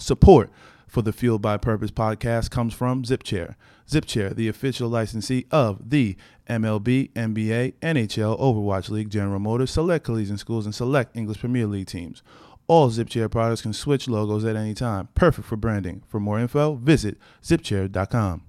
[0.00, 0.50] Support
[0.88, 3.54] for the Fueled by Purpose podcast comes from ZipChair.
[3.88, 6.16] ZipChair, the official licensee of the
[6.48, 11.86] MLB, NBA, NHL, Overwatch League, General Motors, select collegiate schools, and select English Premier League
[11.86, 12.22] teams.
[12.66, 15.08] All ZipChair products can switch logos at any time.
[15.14, 16.02] Perfect for branding.
[16.08, 18.42] For more info, visit zipchair.com.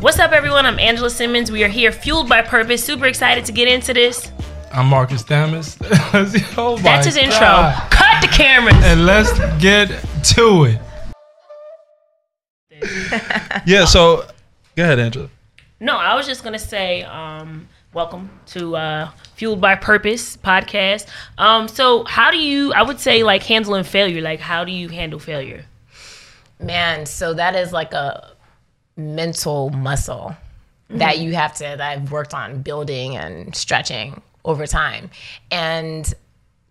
[0.00, 0.66] What's up, everyone?
[0.66, 1.50] I'm Angela Simmons.
[1.50, 2.84] We are here, fueled by purpose.
[2.84, 4.30] Super excited to get into this.
[4.72, 5.76] I'm Marcus Damas.
[5.82, 7.88] oh That's his my intro.
[7.90, 8.09] Cut the
[8.40, 8.76] cameras.
[8.84, 9.88] And let's get
[10.34, 10.80] to it.
[13.66, 14.26] yeah, so
[14.76, 15.28] go ahead, Angela.
[15.78, 21.06] No, I was just gonna say, um, welcome to uh, Fueled by Purpose podcast.
[21.36, 22.72] Um, so, how do you?
[22.72, 24.22] I would say, like handling failure.
[24.22, 25.66] Like, how do you handle failure?
[26.58, 28.32] Man, so that is like a
[28.96, 30.34] mental muscle
[30.88, 35.10] that you have to that I've worked on building and stretching over time.
[35.50, 36.12] And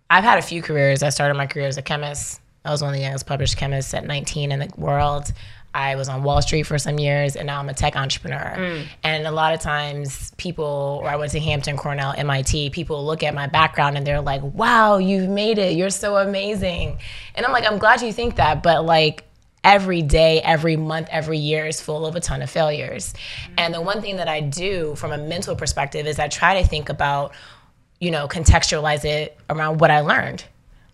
[0.10, 1.04] I've had a few careers.
[1.04, 2.42] I started my career as a chemist.
[2.66, 5.32] I was one of the youngest published chemists at 19 in the world.
[5.74, 8.56] I was on Wall Street for some years, and now I'm a tech entrepreneur.
[8.58, 8.88] Mm.
[9.04, 13.22] And a lot of times, people, or I went to Hampton, Cornell, MIT, people look
[13.22, 15.76] at my background and they're like, wow, you've made it.
[15.76, 16.98] You're so amazing.
[17.36, 19.26] And I'm like, I'm glad you think that, but like,
[19.64, 23.14] every day, every month, every year is full of a ton of failures.
[23.14, 23.54] Mm.
[23.60, 26.68] And the one thing that I do from a mental perspective is I try to
[26.68, 27.34] think about,
[28.00, 30.46] you know, contextualize it around what I learned.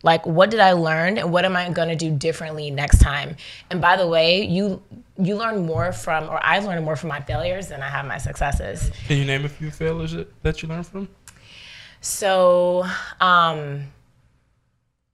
[0.04, 3.36] Like what did I learn and what am I going to do differently next time?
[3.72, 4.82] And by the way, you
[5.18, 8.18] you learn more from or I learned more from my failures than I have my
[8.18, 8.92] successes.
[9.08, 11.08] Can you name a few failures that- that you learned from?
[12.02, 12.86] So,
[13.20, 13.86] um,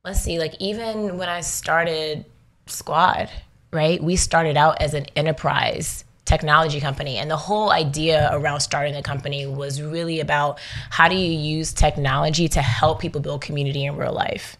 [0.03, 2.25] let's see, like even when I started
[2.65, 3.29] Squad,
[3.71, 4.01] right?
[4.03, 7.17] We started out as an enterprise technology company.
[7.17, 11.73] And the whole idea around starting the company was really about how do you use
[11.73, 14.55] technology to help people build community in real life?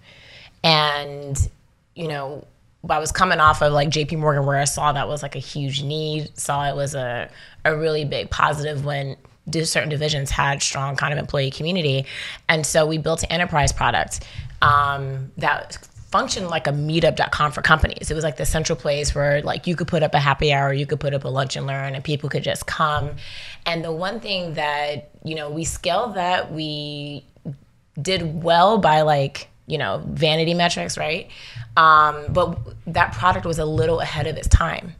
[0.66, 1.38] And,
[1.96, 2.46] you know,
[2.90, 5.40] I was coming off of like JP Morgan where I saw that was like a
[5.40, 7.30] huge need, saw it was a,
[7.64, 9.16] a really big positive when
[9.64, 12.06] certain divisions had strong kind of employee community.
[12.50, 14.26] And so we built an enterprise product
[14.62, 15.78] um, that
[16.12, 18.12] functioned like a meetup.com for companies.
[18.12, 20.74] It was like the central place where like you could put up a happy hour,
[20.74, 23.12] you could put up a lunch and learn and people could just come.
[23.66, 27.26] And the one thing that, you know, we scaled that, we
[28.02, 31.30] did well by like you know vanity metrics right
[31.78, 32.58] um, but
[32.88, 34.96] that product was a little ahead of its time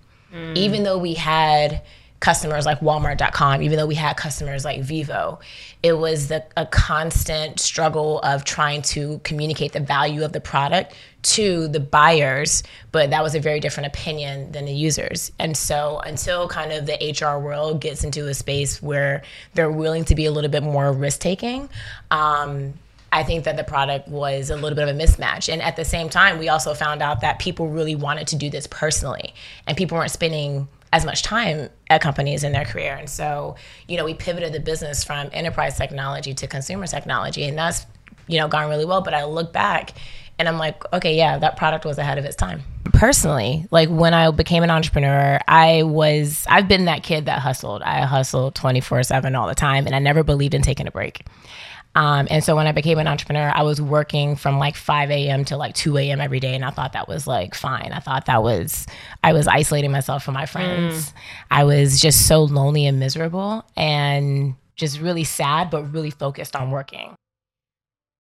[0.56, 1.82] even though we had
[2.22, 5.40] customers like walmart.com even though we had customers like vivo
[5.84, 10.94] it was the, a constant struggle of trying to communicate the value of the product
[11.24, 16.00] to the buyers but that was a very different opinion than the users and so
[16.06, 19.24] until kind of the hr world gets into a space where
[19.56, 21.68] they're willing to be a little bit more risk taking
[22.12, 22.74] um,
[23.14, 25.52] I think that the product was a little bit of a mismatch.
[25.52, 28.50] And at the same time, we also found out that people really wanted to do
[28.50, 29.34] this personally,
[29.68, 32.96] and people weren't spending as much time at companies in their career.
[32.96, 33.56] And so,
[33.88, 37.86] you know, we pivoted the business from enterprise technology to consumer technology, and that's,
[38.28, 39.02] you know, gone really well.
[39.02, 39.94] But I look back
[40.42, 42.64] and I'm like, okay, yeah, that product was ahead of its time.
[42.94, 47.84] Personally, like when I became an entrepreneur, I was, I've been that kid that hustled.
[47.84, 51.26] I hustled 24 7 all the time, and I never believed in taking a break.
[51.94, 55.44] Um, and so when I became an entrepreneur, I was working from like 5 a.m.
[55.46, 56.22] to like 2 a.m.
[56.22, 56.56] every day.
[56.56, 57.92] And I thought that was like fine.
[57.94, 58.88] I thought that was,
[59.24, 61.14] I was isolating myself from my friends.
[61.52, 66.72] I was just so lonely and miserable and just really sad, but really focused on
[66.72, 67.14] working.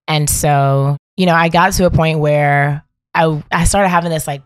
[0.08, 2.84] And so, you know, I got to a point where
[3.14, 4.42] I, I started having this like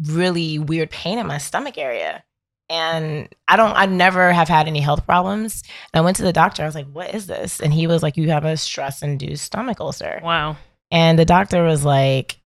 [0.00, 2.22] really weird pain in my stomach area.
[2.70, 5.62] And I don't, I never have had any health problems.
[5.92, 6.62] And I went to the doctor.
[6.62, 7.60] I was like, what is this?
[7.60, 10.20] And he was like, you have a stress induced stomach ulcer.
[10.22, 10.56] Wow.
[10.90, 12.38] And the doctor was like,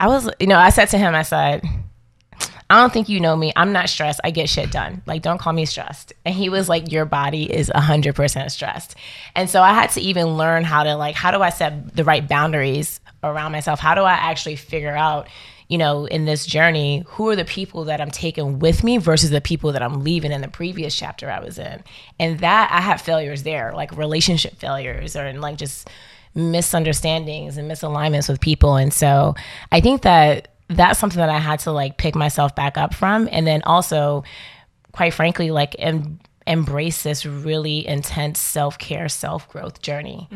[0.00, 1.62] I was, you know, I said to him, I said,
[2.68, 3.52] I don't think you know me.
[3.54, 4.20] I'm not stressed.
[4.24, 5.02] I get shit done.
[5.06, 6.12] Like, don't call me stressed.
[6.24, 8.96] And he was like, Your body is 100% stressed.
[9.36, 12.02] And so I had to even learn how to, like, how do I set the
[12.02, 13.78] right boundaries around myself?
[13.78, 15.28] How do I actually figure out,
[15.68, 19.30] you know, in this journey, who are the people that I'm taking with me versus
[19.30, 21.82] the people that I'm leaving in the previous chapter I was in?
[22.18, 25.88] And that I had failures there, like relationship failures or and like just
[26.34, 28.76] misunderstandings and misalignments with people.
[28.76, 29.34] And so
[29.72, 33.28] I think that that's something that I had to like pick myself back up from.
[33.32, 34.22] And then also,
[34.92, 40.28] quite frankly, like em- embraced this really intense self care, self growth journey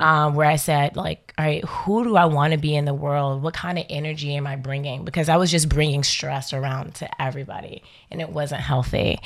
[0.00, 2.94] um, where I said, like, all right, who do I want to be in the
[2.94, 3.42] world?
[3.42, 5.04] What kind of energy am I bringing?
[5.04, 9.18] Because I was just bringing stress around to everybody and it wasn't healthy.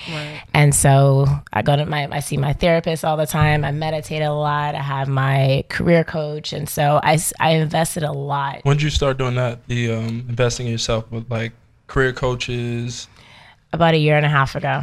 [0.54, 3.64] And so I go to my, I see my therapist all the time.
[3.64, 4.74] I meditate a lot.
[4.74, 6.52] I have my career coach.
[6.52, 8.60] And so I, I invested a lot.
[8.64, 9.66] When did you start doing that?
[9.68, 11.52] The um, investing in yourself with like
[11.86, 13.08] career coaches.
[13.72, 14.82] about a year and a half ago.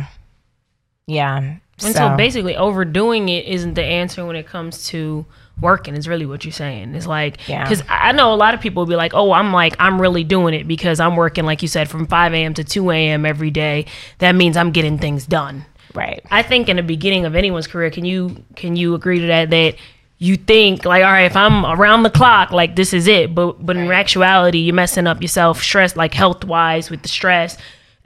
[1.08, 1.56] Yeah.
[1.84, 5.26] And so, basically, overdoing it isn't the answer when it comes to
[5.62, 5.96] working.
[5.96, 6.94] Is really what you're saying.
[6.96, 7.64] It's like Yeah.
[7.64, 10.24] because I know a lot of people will be like, "Oh, I'm like I'm really
[10.24, 12.54] doing it because I'm working like you said from 5 a.m.
[12.56, 13.26] to 2 a.m.
[13.26, 13.86] every day.
[14.20, 16.22] That means I'm getting things done." right.
[16.30, 19.50] I think in the beginning of anyone's career, can you can you agree to that
[19.52, 19.76] that
[20.20, 23.34] you think like, all right, if I'm around the clock, like this is it.
[23.36, 27.58] But but in actuality, you're messing up yourself, stress like health wise with the stress.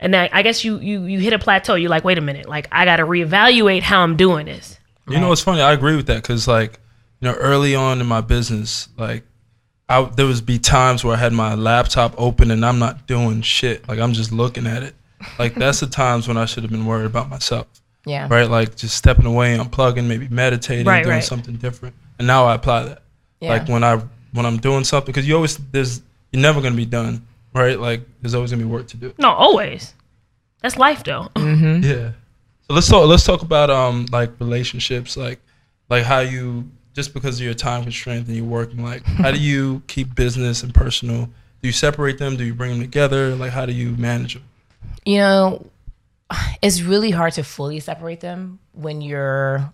[0.02, 1.74] And then I guess you you you hit a plateau.
[1.76, 4.78] You're like, wait a minute, like I got to reevaluate how I'm doing this.
[5.08, 5.60] You know, it's funny.
[5.62, 6.78] I agree with that because, like,
[7.20, 9.24] you know, early on in my business, like,
[9.88, 13.42] I there was be times where I had my laptop open and I'm not doing
[13.42, 13.86] shit.
[13.88, 14.94] Like, I'm just looking at it.
[15.38, 17.66] Like, that's the times when I should have been worried about myself,
[18.06, 18.26] Yeah.
[18.28, 18.48] right?
[18.50, 21.24] Like, just stepping away, unplugging, maybe meditating, Right, doing right.
[21.24, 21.94] something different.
[22.18, 23.02] And now I apply that.
[23.40, 23.50] Yeah.
[23.50, 24.00] Like when I
[24.32, 26.00] when I'm doing something, because you always there's
[26.32, 27.78] you're never gonna be done, right?
[27.78, 29.14] Like, there's always gonna be work to do.
[29.18, 29.94] No, always.
[30.62, 31.28] That's life though.
[31.36, 32.12] Yeah.
[32.68, 33.08] So let's talk.
[33.08, 35.40] Let's talk about um like relationships, like
[35.90, 39.38] like how you just because of your time constraint and you're working, like how do
[39.40, 41.26] you keep business and personal?
[41.26, 42.36] Do you separate them?
[42.36, 43.34] Do you bring them together?
[43.34, 44.44] Like how do you manage them?
[45.04, 45.66] you know,
[46.62, 49.72] it's really hard to fully separate them when you're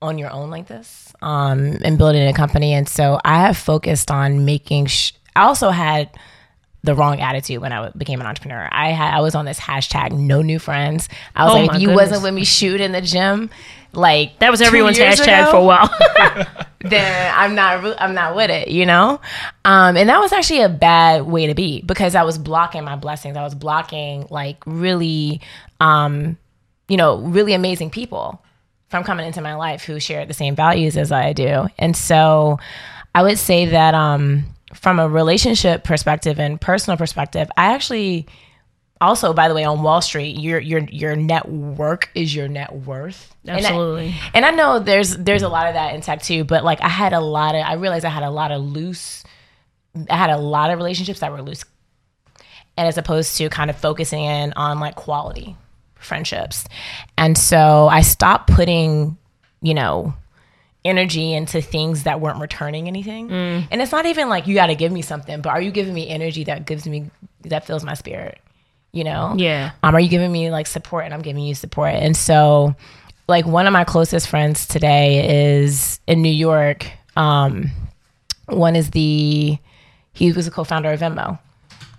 [0.00, 2.72] on your own like this um, and building a company.
[2.72, 4.86] And so I have focused on making.
[4.86, 6.08] Sh- I also had
[6.82, 8.68] the wrong attitude when I became an entrepreneur.
[8.72, 11.08] I had I was on this hashtag no new friends.
[11.36, 12.10] I was Oh like, if you goodness.
[12.10, 13.50] wasn't with me shoot in the gym,
[13.92, 15.90] like That was everyone's hashtag ago, for a while.
[16.80, 19.20] then I'm not I'm not with it, you know.
[19.64, 22.96] Um, and that was actually a bad way to be because I was blocking my
[22.96, 23.36] blessings.
[23.36, 25.40] I was blocking like really,
[25.80, 26.38] um,
[26.88, 28.42] you know, really amazing people
[28.88, 31.68] from coming into my life who shared the same values as I do.
[31.78, 32.58] And so,
[33.14, 34.44] I would say that um,
[34.74, 38.26] from a relationship perspective and personal perspective, I actually
[39.00, 43.34] also, by the way, on Wall Street, your your your network is your net worth.
[43.46, 44.14] And I- Absolutely.
[44.34, 46.88] and I know there's there's a lot of that in tech too, but like I
[46.88, 49.24] had a lot of I realized I had a lot of loose
[50.08, 51.64] I had a lot of relationships that were loose.
[52.76, 55.56] And as opposed to kind of focusing in on like quality
[55.96, 56.64] friendships.
[57.18, 59.18] And so I stopped putting,
[59.60, 60.14] you know,
[60.84, 63.30] energy into things that weren't returning anything.
[63.30, 65.92] And it's not even like you got to give me something, but are you giving
[65.94, 67.10] me energy that gives me
[67.42, 68.38] that fills my spirit?
[68.92, 69.34] You know?
[69.36, 69.70] Yeah.
[69.84, 72.74] um, are you giving me like support and i'm giving you support and so
[73.28, 77.70] like one of my closest friends today is in new york um,
[78.46, 79.56] one is the
[80.12, 81.38] he was a co-founder of venmo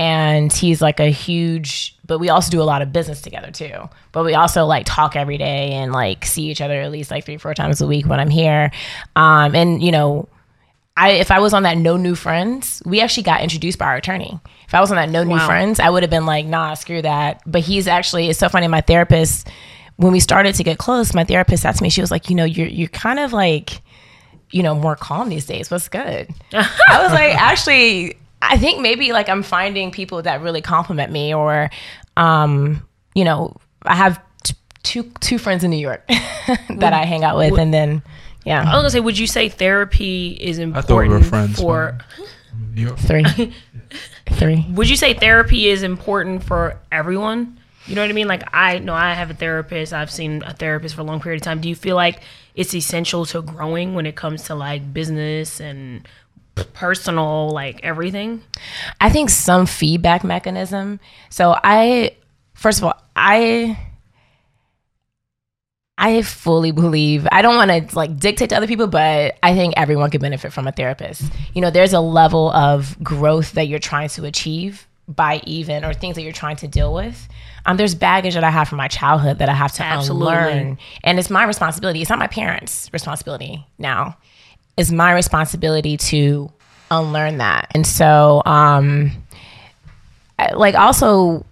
[0.02, 3.88] and he's like a huge but we also do a lot of business together too
[4.12, 7.24] but we also like talk every day and like see each other at least like
[7.24, 8.72] three four times a week when i'm here
[9.16, 10.28] um, and you know
[10.98, 13.96] I if I was on that no new friends, we actually got introduced by our
[13.96, 14.38] attorney.
[14.68, 15.48] If I was on that no new Wow.
[15.48, 17.42] friends, I would have been like, nah, screw that.
[17.46, 18.68] But he's actually it's so funny.
[18.68, 19.48] My therapist,
[19.96, 22.44] when we started to get close, my therapist to me, she was like, you know,
[22.44, 23.82] you're you're kind of like,
[24.52, 25.72] you know, more calm these days.
[25.72, 26.28] What's good?
[26.54, 31.34] I was like, actually, I think maybe like I'm finding people that really compliment me,
[31.34, 31.70] or,
[32.18, 37.24] um, you know, I have t- two two friends in New York that I hang
[37.24, 38.02] out with, and then
[38.46, 41.26] yeah, I was gonna say, would you say therapy is I thought we were important
[41.26, 41.60] friends.
[41.62, 42.00] for?
[42.74, 42.98] New York.
[43.00, 43.24] three,
[44.32, 44.66] three.
[44.72, 47.60] Would you say therapy is important for everyone?
[47.86, 48.28] You know what I mean?
[48.28, 49.94] Like I know I have a therapist.
[49.94, 51.62] I've seen a therapist for a long period of time.
[51.62, 52.22] Do you feel like
[52.56, 56.08] it's essential to growing when it comes to like business and
[56.56, 58.44] personal, like everything?
[59.00, 61.00] I think some feedback mechanism.
[61.30, 62.16] So I,
[62.54, 63.78] first of all, I,
[65.98, 67.28] I fully believe.
[67.32, 70.52] I don't want to like dictate to other people, but I think everyone could benefit
[70.52, 71.32] from a therapist.
[71.54, 75.94] You know, there's a level of growth that you're trying to achieve by even or
[75.94, 77.28] things that you're trying to deal with.
[77.66, 80.28] Um, there's baggage that I have from my childhood that I have to Absolutely.
[80.28, 82.02] unlearn, and it's my responsibility.
[82.02, 84.18] It's not my parents' responsibility now.
[84.82, 86.52] It's my responsibility to
[86.90, 87.68] unlearn that.
[87.76, 89.12] And so, um,
[90.40, 91.46] I- like also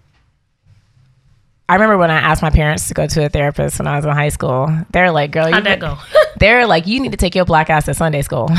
[1.68, 4.04] I remember when I asked my parents to go to a therapist when I was
[4.04, 4.68] in high school.
[4.90, 5.96] They're like, "Girl, you How'd that go?
[6.40, 8.50] they're like, "You need to take your black ass to Sunday school."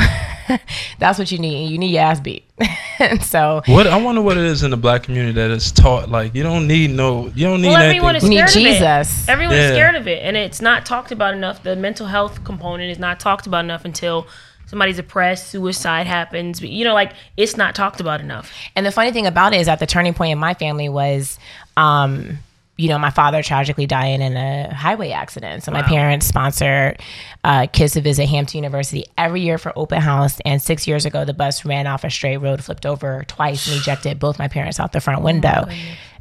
[0.98, 1.68] that's what you need.
[1.70, 2.44] You need your ass beat.
[2.98, 6.08] and so What I wonder what it is in the black community that is taught.
[6.08, 8.38] Like you don't need no, you don't need Well, everyone is anything.
[8.38, 9.24] You need scared of Jesus.
[9.28, 9.30] it.
[9.30, 9.74] Everyone is Yeah.
[9.76, 11.62] scared of it, and it's not talked about enough.
[11.62, 14.26] The mental health component is not talked about enough until
[14.72, 16.58] somebody's depressed, suicide happens.
[16.58, 18.50] But, You know, like it's not talked about enough.
[18.74, 21.38] And the funny thing about it is that the turning point in my family was,
[21.76, 22.38] um,
[22.78, 25.62] you know, my father tragically dying in a highway accident.
[25.62, 27.02] So my parents sponsored
[27.44, 30.40] uh, kids to visit Hampton University every year for open house.
[30.46, 33.76] And six years ago, the bus ran off a straight road, flipped over twice, and
[33.78, 35.68] ejected both my parents out the front window.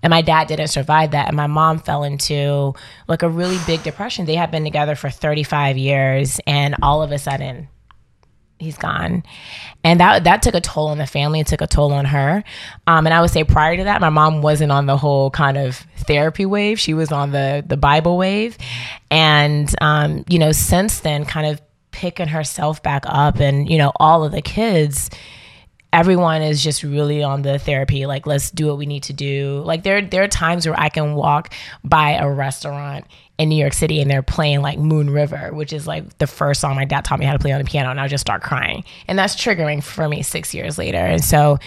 [0.03, 1.29] and my dad didn't survive that.
[1.29, 2.75] And my mom fell into
[3.07, 4.25] like a really big depression.
[4.25, 7.69] They had been together for 35 years, and all of a sudden,
[8.61, 9.23] he's gone.
[9.83, 11.39] And that that took a toll on the family.
[11.39, 12.43] It took a toll on her.
[12.87, 15.57] Um, and i would say prior to that my mom wasn't on the whole kind
[15.57, 16.79] of therapy wave.
[16.79, 18.57] She was on the the bible wave.
[19.09, 23.91] And um, you know since then kind of picking herself back up and you know
[23.97, 25.09] all of the kids
[25.93, 28.05] everyone is just really on the therapy.
[28.05, 29.61] Like let's do what we need to do.
[29.65, 31.53] Like there there are times where i can walk
[31.83, 33.05] by a restaurant
[33.41, 36.61] in new york city and they're playing like moon river which is like the first
[36.61, 38.41] song my dad taught me how to play on the piano and i'll just start
[38.41, 41.57] crying and that's triggering for me six years later and so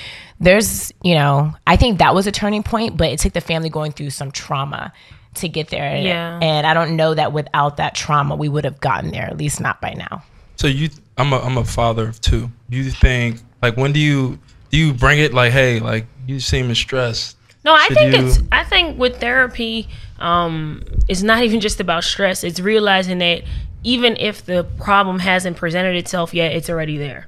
[0.40, 3.68] there's you know i think that was a turning point but it took the family
[3.68, 4.92] going through some trauma
[5.34, 6.38] to get there Yeah.
[6.42, 9.60] and i don't know that without that trauma we would have gotten there at least
[9.60, 10.22] not by now
[10.56, 10.88] So you,
[11.18, 12.50] I'm a, I'm a father of two.
[12.68, 14.38] You think like when do you
[14.70, 17.36] do you bring it like hey like you seem stressed?
[17.64, 18.38] No, I Should think you- it's.
[18.52, 22.44] I think with therapy, um, it's not even just about stress.
[22.44, 23.42] It's realizing that
[23.82, 27.26] even if the problem hasn't presented itself yet, it's already there.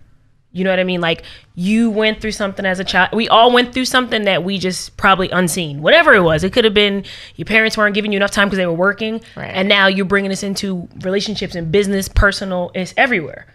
[0.53, 1.03] You know what I mean?
[1.03, 1.23] Like
[1.55, 3.11] you went through something as a child.
[3.13, 5.83] We all went through something that we just probably unseen.
[5.83, 8.57] Whatever it was, it could have been your parents weren't giving you enough time because
[8.57, 9.51] they were working, Right.
[9.55, 12.71] and now you're bringing this into relationships and business, personal.
[12.75, 13.47] It's everywhere.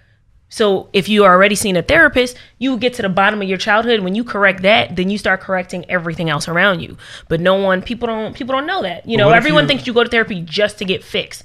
[0.52, 3.58] So if you are already seeing a therapist, you get to the bottom of your
[3.58, 4.02] childhood.
[4.02, 6.98] When you correct that, then you start correcting everything else around you.
[7.30, 9.08] But no one, people don't, people don't know that.
[9.08, 11.44] You know, everyone you- thinks you go to therapy just to get fixed.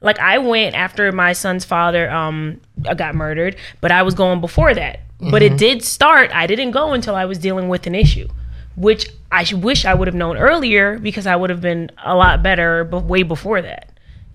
[0.00, 2.60] Like I went after my son's father um
[2.96, 5.00] got murdered, but I was going before that.
[5.20, 6.30] But it did start.
[6.34, 8.28] I didn't go until I was dealing with an issue,
[8.76, 12.42] which I wish I would have known earlier because I would have been a lot
[12.44, 13.87] better, but way before that.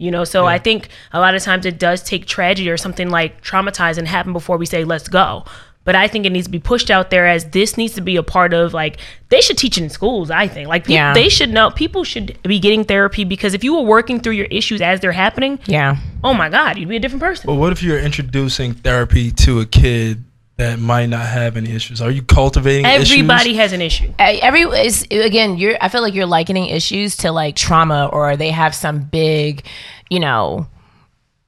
[0.04, 3.10] You know, so I think a lot of times it does take tragedy or something
[3.10, 5.46] like traumatizing happen before we say let's go.
[5.86, 8.16] But I think it needs to be pushed out there as this needs to be
[8.18, 8.98] a part of like
[9.30, 10.30] they should teach it in schools.
[10.32, 11.14] I think like pe- Yeah.
[11.14, 14.48] they should know people should be getting therapy because if you were working through your
[14.48, 17.48] issues as they're happening, yeah oh my god, you'd be a different person.
[17.48, 20.24] But what if you're introducing therapy to a kid
[20.58, 22.02] that might not have any issues?
[22.02, 23.58] Are you cultivating Everybody issues?
[23.60, 24.14] has an issue.
[24.20, 28.38] I- every is again you're i feel like you're likening issues to like trauma or
[28.38, 29.66] they have some big
[30.10, 30.68] you know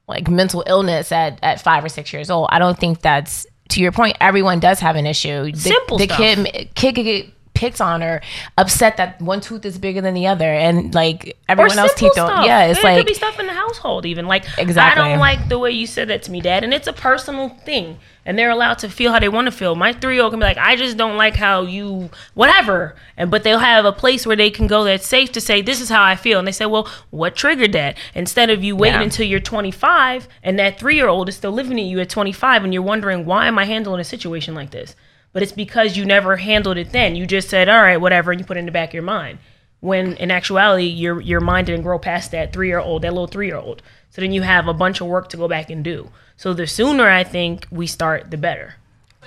[0.08, 3.82] like mental illness at at five or six years old i don't think that's to
[3.82, 6.18] your point everyone does have an issue the, Simple the stuff.
[6.18, 8.22] kid kid could get picked on or
[8.58, 12.28] upset that one tooth is bigger than the other and like everyone else teeth don't
[12.30, 12.46] stuff.
[12.46, 14.28] yeah it's it like could be stuff in the household even.
[14.28, 15.04] Like Exactly.
[15.04, 17.50] I don't like the way you said that to me, Dad, and it's a personal
[17.50, 19.76] thing, and they're allowed to feel how they want to feel.
[19.76, 23.32] My three year old can be like, I just don't like how you whatever, and
[23.32, 25.90] but they'll have a place where they can go that's safe to say this is
[25.90, 27.98] how I feel, and they say, well, what triggered that?
[28.14, 29.06] Instead of you waiting Yeah.
[29.06, 32.64] until you're 25 and that three year old is still living at you at 25,
[32.64, 34.96] and you're wondering why am I handling a situation like this?
[35.36, 37.18] But it's because you never handled it then.
[37.18, 39.04] You just said, all right, whatever, and you put it in the back of your
[39.04, 39.40] mind
[39.82, 43.28] when in actuality your your mind didn't grow past that three year old, that little
[43.28, 43.82] three year old.
[44.12, 46.10] So then you have a bunch of work to go back and do.
[46.38, 48.76] So the sooner I think we start, the better.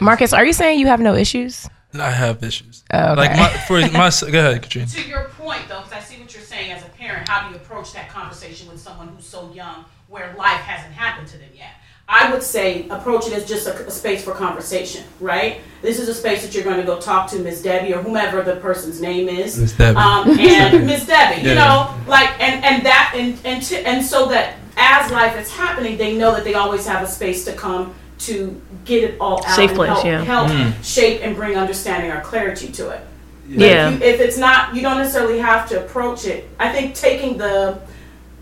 [0.00, 2.85] marcus are you saying you have no issues I have issues.
[2.93, 3.17] Oh, okay.
[3.17, 4.88] Like my for my go ahead, Katrina.
[4.88, 7.55] To your point, though, because I see what you're saying as a parent, how do
[7.55, 11.50] you approach that conversation with someone who's so young where life hasn't happened to them
[11.55, 11.73] yet?
[12.11, 15.61] I would say approach it as just a, a space for conversation, right?
[15.83, 18.43] This is a space that you're going to go talk to Miss Debbie or whomever
[18.43, 19.59] the person's name is.
[19.59, 19.99] Miss Debbie.
[19.99, 24.27] Um, and Miss Debbie, you know, like, and, and that, and, and, to, and so
[24.29, 27.95] that as life is happening, they know that they always have a space to come
[28.21, 30.25] to get it all out Safe and place, help, yeah.
[30.25, 33.07] help shape and bring understanding or clarity to it.
[33.49, 33.91] But Yeah.
[33.91, 36.49] If, you, if it's not, you don't necessarily have to approach it.
[36.59, 37.79] I think taking the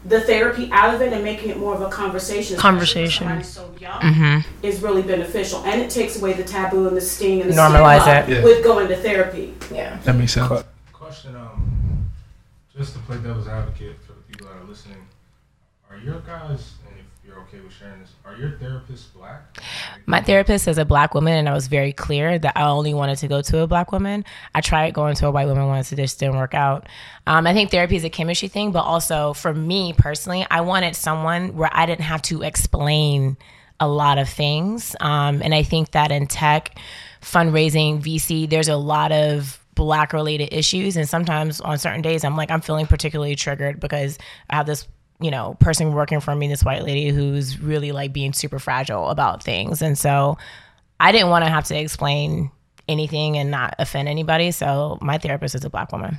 [0.09, 3.27] the therapy out of it and making it more of a conversation, Conversation.
[3.27, 7.01] for somebody so young, is really beneficial, and it takes away the taboo and the
[7.01, 8.39] sting and the Normalize stigma it.
[8.39, 8.45] Yeah.
[8.45, 9.55] with going to therapy.
[9.73, 10.65] yeah That makes sense.
[10.93, 12.09] Question, um,
[12.77, 14.99] just to play devil's advocate for the people that are listening,
[15.91, 19.61] are your guys, and if you're okay with sharing this, are your therapists black?
[20.07, 23.19] My therapist is a black woman, and I was very clear that I only wanted
[23.19, 24.25] to go to a black woman.
[24.55, 26.89] I tried going to a white woman once, it just didn't work out.
[27.27, 30.95] Um, I think therapy is a chemistry thing, but also for me personally, I wanted
[30.95, 33.37] someone where I didn't have to explain
[33.81, 34.95] a lot of things.
[35.01, 36.79] Um, and I think that in tech,
[37.21, 40.97] fundraising, VC, there's a lot of black related issues.
[40.97, 44.19] And sometimes on certain days, I'm like, I'm feeling particularly triggered because
[44.49, 44.87] I have this
[45.21, 49.09] you know, person working for me, this white lady who's really like being super fragile
[49.09, 49.83] about things.
[49.83, 50.37] And so
[51.01, 52.51] I didn't want to have to explain
[52.89, 54.51] anything and not offend anybody.
[54.51, 56.19] So my therapist is a black woman.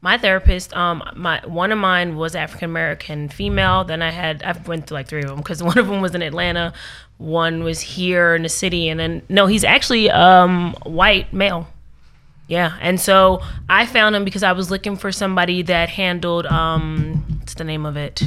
[0.00, 3.82] My therapist, um, my one of mine was African American female.
[3.82, 6.14] Then I had I went through like three of them because one of them was
[6.14, 6.72] in Atlanta,
[7.16, 11.66] one was here in the city, and then no, he's actually um white male.
[12.48, 17.24] Yeah, and so I found him because I was looking for somebody that handled um,
[17.38, 18.22] what's the name of it?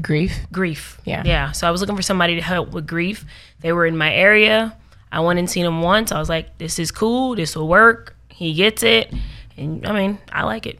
[0.00, 0.32] Grief.
[0.52, 1.00] Grief.
[1.04, 1.22] Yeah.
[1.26, 1.50] Yeah.
[1.52, 3.24] So I was looking for somebody to help with grief.
[3.60, 4.76] They were in my area.
[5.10, 6.12] I went and seen him once.
[6.12, 7.34] I was like, this is cool.
[7.34, 8.14] This will work.
[8.28, 9.12] He gets it,
[9.56, 10.78] and I mean, I like it.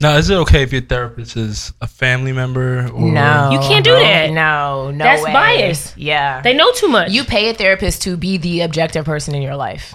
[0.00, 2.88] Now, is it okay if your therapist is a family member?
[2.90, 3.50] Or No.
[3.52, 4.32] You can't do that.
[4.32, 5.32] No, no That's way.
[5.32, 5.94] bias.
[5.96, 6.40] Yeah.
[6.40, 7.10] They know too much.
[7.10, 9.94] you pay a therapist to be the objective person in your life.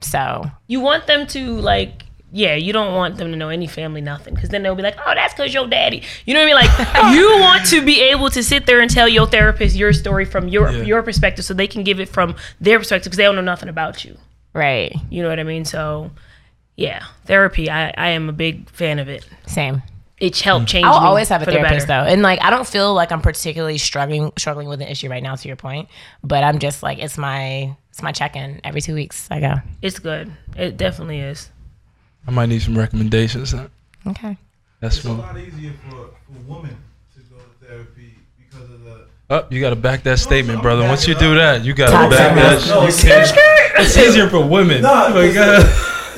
[0.00, 4.00] So you want them to like yeah you don't want them to know any family
[4.00, 4.34] nothing.
[4.34, 6.02] Because then they'll be like oh that's because your daddy.
[6.26, 7.02] You know what i mean?
[7.02, 10.24] Like you want to be able to sit there and tell your therapist your story
[10.24, 10.82] from your Yeah.
[10.82, 13.68] your perspective so they can give it from their perspective because they don't know nothing
[13.68, 14.16] about you.
[14.52, 15.64] Right, you know what i mean?
[15.64, 16.10] So
[16.76, 19.26] yeah therapy i i am a big fan of it.
[19.46, 19.82] Same.
[20.18, 20.68] it's helped mm.
[20.68, 22.94] change I'll me always have a for the therapist though, and like I don't feel
[22.94, 25.34] like I'm particularly struggling struggling with an issue right now.
[25.34, 25.88] To your point,
[26.22, 29.28] but I'm just like it's my it's my check in every two weeks.
[29.30, 31.50] I go it's good it definitely is
[32.26, 33.52] I might need some recommendations.
[33.52, 33.68] Huh?
[34.06, 34.36] okay.
[34.80, 36.76] That's It's a lot easier for, for women
[37.14, 39.04] to go to therapy because of the.
[39.28, 40.86] Oh, you got to back that statement, brother.
[40.86, 42.18] Once you do that, you got to Toxic.
[42.18, 42.66] back that.
[42.68, 43.02] No, You it's-
[43.32, 43.80] can't.
[43.86, 44.82] It's easier for women.
[44.82, 45.64] Nah, Oh because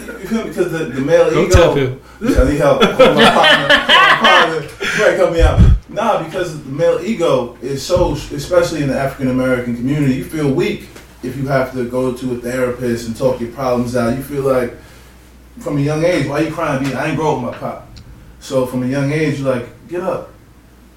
[0.07, 0.45] the- you feel?
[0.45, 1.55] Because the, the male Don't ego.
[1.55, 2.01] tell him.
[2.21, 2.81] Yeah, I need help.
[2.83, 3.69] Call my partner.
[3.69, 5.17] Call my partner.
[5.17, 5.61] Help me out.
[5.89, 10.51] Nah, because the male ego is so, especially in the African American community, you feel
[10.53, 10.89] weak
[11.23, 14.17] if you have to go to a therapist and talk your problems out.
[14.17, 14.75] You feel like,
[15.61, 16.85] from a young age, why you crying?
[16.95, 17.89] I ain't grow up with my pop.
[18.41, 20.31] So from a young age, you're like, get up.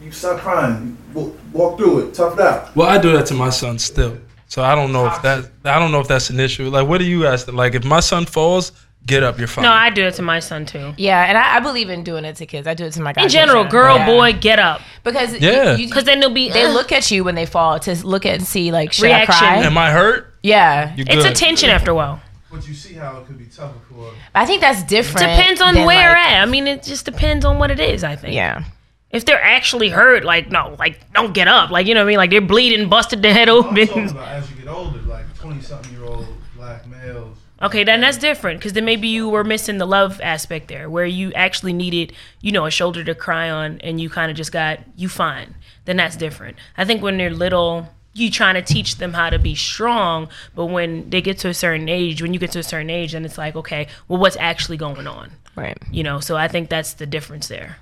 [0.01, 0.97] You stop crying.
[1.15, 2.13] You walk through it.
[2.13, 2.75] Tough it out.
[2.75, 4.17] Well, I do that to my son still.
[4.47, 5.49] So I don't know if that.
[5.63, 6.69] I don't know if that's an issue.
[6.69, 7.57] Like, what do you guys think?
[7.57, 8.71] Like, if my son falls,
[9.05, 9.37] get up.
[9.37, 9.63] You're fine.
[9.63, 12.25] no i do it to my son too Yeah, and I, I believe in doing
[12.25, 12.67] it to kids.
[12.67, 13.25] I do it to my guys.
[13.25, 15.75] in general girl boy get up because Yeah.
[15.77, 18.35] because then they'll be they "Ugh." look at you when they fall to look at
[18.35, 19.35] and see like should Reaction.
[19.35, 19.55] I cry?
[19.65, 20.33] Am I hurt?
[20.43, 21.31] Yeah, You it's good.
[21.31, 22.21] a tension after a while
[22.51, 24.11] But you see how it could be tougher for.
[24.33, 25.27] I think that's different.
[25.27, 26.41] It depends on than, where like- at.
[26.41, 28.03] I mean, it just depends on what it is.
[28.03, 28.33] I think.
[28.33, 28.63] Yeah,
[29.11, 31.69] If they're actually hurt, like no, like don't get up.
[31.69, 32.17] Like you know what I mean?
[32.17, 33.77] Like they're bleeding, busted their head open.
[33.89, 37.37] about as you get older, like 20 something year old black males.
[37.65, 41.05] Okay, then that's different because then maybe you were missing the love aspect there, where
[41.05, 44.51] you actually needed, you know, a shoulder to cry on, and you kind of just
[44.51, 45.55] got you fine.
[45.85, 46.57] Then that's different.
[46.77, 50.67] I think when they're little, you trying to teach them how to be strong, but
[50.67, 53.25] when they get to a certain age, when you get to a certain age, then
[53.25, 55.31] it's like, okay, well, what's actually going on?
[55.55, 55.77] right.
[55.91, 57.77] you know so i think that's the difference there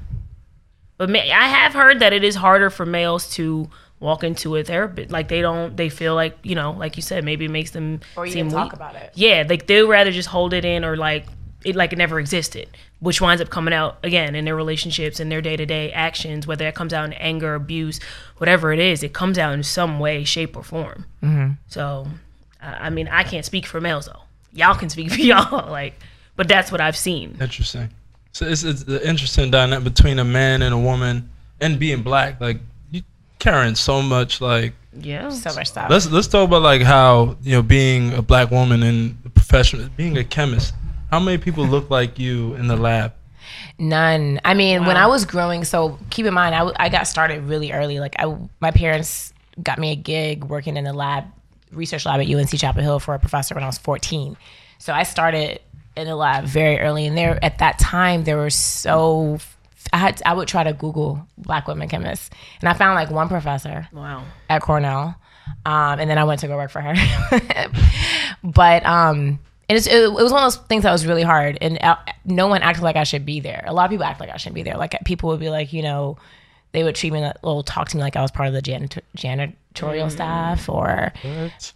[0.97, 3.69] but i have heard that it is harder for males to
[4.03, 7.23] walk into a therapist like they don't they feel like you know like you said
[7.23, 8.73] maybe it makes them Or seem even talk weak.
[8.73, 9.11] about it.
[9.15, 11.25] yeah like they'd rather just hold it in or like
[11.63, 12.67] it like it never existed
[12.99, 16.75] which winds up coming out again in their relationships and their day-to-day actions whether it
[16.75, 17.99] comes out in anger abuse
[18.37, 21.53] whatever it is it comes out in some way shape or form mm-hmm.
[21.67, 22.05] so
[22.61, 24.21] I I mean i can't speak for males though
[24.53, 25.93] y'all can speak for y'all like
[26.35, 27.89] but that's what i've seen Interesting.
[28.33, 31.29] So it's, it's the interesting dynamic between a man and a woman,
[31.61, 32.41] and being black.
[32.41, 32.63] Like you
[33.43, 34.41] carrying so much.
[34.41, 35.89] Like yeah So much stuff.
[35.89, 39.91] let's let's talk about like how you know being a black woman in the profession,
[39.97, 40.73] being a chemist.
[41.11, 43.13] How many people look like you in the lab?
[43.77, 44.39] None.
[44.45, 47.71] I mean, when I was growing, so keep in mind, I, I got started really
[47.71, 47.99] early.
[47.99, 51.25] Like, I, my parents got me a gig working in the lab,
[51.71, 54.37] research lab at UNC Chapel Hill for a professor when I was 14.
[54.77, 55.59] So I started
[55.97, 57.05] in the lab very early.
[57.05, 59.39] And there, at that time, there were so,
[59.91, 62.29] I had, I would try to Google black women chemists.
[62.61, 65.15] And I found like one professor wow at Cornell.
[65.65, 66.93] Um, and then I went to go work for her.
[68.43, 71.57] but um, and it's, it, it was one of those things that was really hard.
[71.61, 73.63] And uh, no one acted like I should be there.
[73.65, 74.77] A lot of people act like I shouldn't be there.
[74.77, 76.17] Like people would be like, you know,
[76.71, 78.61] they would treat me like, well, talk to me like I was part of the
[78.61, 81.13] janit- janitorial staff or,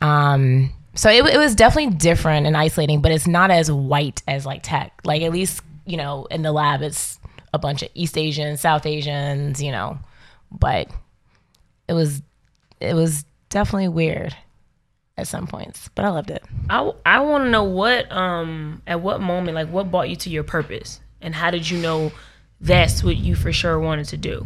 [0.02, 4.46] um, so it, it was definitely different and isolating, but it's not as white as
[4.46, 5.00] like tech.
[5.04, 7.20] Like at least, you know, in the lab, it's
[7.58, 10.00] a bunch of East Asians, South Asians, you know,
[10.52, 10.90] but
[11.88, 12.22] it was
[12.80, 14.36] it was definitely weird
[15.18, 16.44] at some points, but I loved it.
[16.70, 20.30] I, I want to know what um at what moment like what brought you to
[20.30, 22.12] your purpose and how did you know
[22.62, 24.46] that's what you for sure wanted to do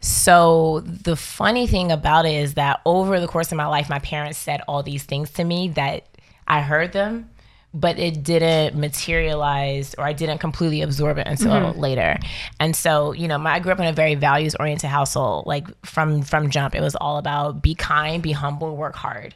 [0.00, 4.00] So the funny thing about it is that over the course of my life, my
[4.00, 6.06] parents said all these things to me that
[6.48, 7.30] I heard them,
[7.74, 12.18] but it didn't materialize or I didn't completely absorb it until later.
[12.60, 15.46] And so, you know, my, I grew up in a very values oriented household.
[15.46, 19.34] Like from from jump, it was all about be kind, be humble, work hard,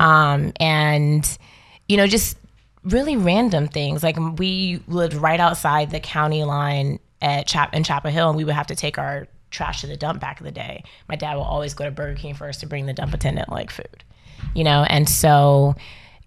[0.00, 1.38] um, and
[1.88, 2.36] you know, just
[2.84, 4.02] really random things.
[4.02, 8.44] Like we lived right outside the county line at Chap in Chapel Hill, and we
[8.44, 10.84] would have to take our trash to the dump back in the day.
[11.08, 13.70] My dad would always go to Burger King first to bring the dump attendant like
[13.70, 14.04] food,
[14.54, 14.84] you know.
[14.84, 15.74] And so,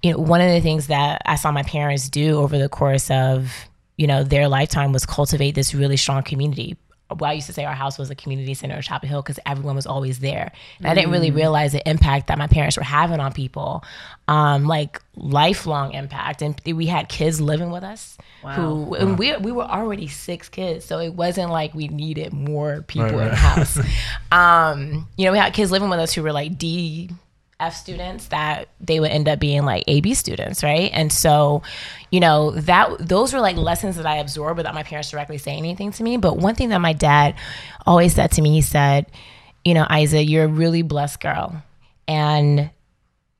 [0.03, 3.09] you know, one of the things that I saw my parents do over the course
[3.09, 3.51] of
[3.97, 6.77] you know their lifetime was cultivate this really strong community.
[7.09, 9.39] Well, I used to say our house was a community center in Chapel Hill because
[9.45, 10.51] everyone was always there.
[10.79, 13.83] And I didn't really realize the impact that my parents were having on people,
[14.27, 16.41] um, like lifelong impact.
[16.41, 18.53] And we had kids living with us wow.
[18.53, 20.85] who, and we, we were already six kids.
[20.85, 23.29] So it wasn't like we needed more people Right, in right.
[23.29, 23.79] the house.
[24.31, 27.11] um, you know, we had kids living with us who were like D,
[27.63, 30.91] F students that they would end up being like AB students, right?
[30.93, 31.63] And so,
[32.11, 35.59] you know, that those were like lessons that I absorbed without my parents directly saying
[35.59, 36.17] anything to me.
[36.17, 37.35] But one thing that my dad
[37.85, 39.07] always said to me, he said,
[39.63, 41.63] you know, Isa, you're a really blessed girl.
[42.07, 42.69] And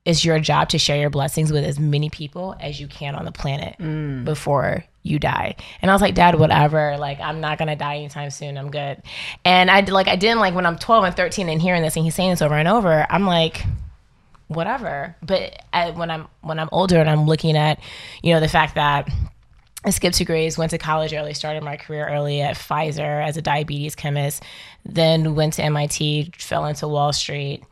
[0.05, 3.25] it's your job to share your blessings with as many people as you can on
[3.25, 4.25] the planet mm.
[4.25, 5.55] before you die.
[5.81, 6.97] And I was like, Dad, whatever.
[6.97, 8.57] Like, I'm not gonna die anytime soon.
[8.57, 9.01] I'm good.
[9.45, 12.05] And I like, I didn't like when I'm 12 and 13 and hearing this and
[12.05, 13.05] he's saying this over and over.
[13.09, 13.63] I'm like,
[14.53, 15.15] whatever.
[15.21, 17.79] But I, when I'm when I'm older and I'm looking at,
[18.21, 19.09] you know, the fact that
[19.85, 23.35] I skipped two grades, went to college early, started my career early at Pfizer as
[23.35, 24.43] a diabetes chemist,
[24.85, 27.63] then went to MIT, fell into Wall Street.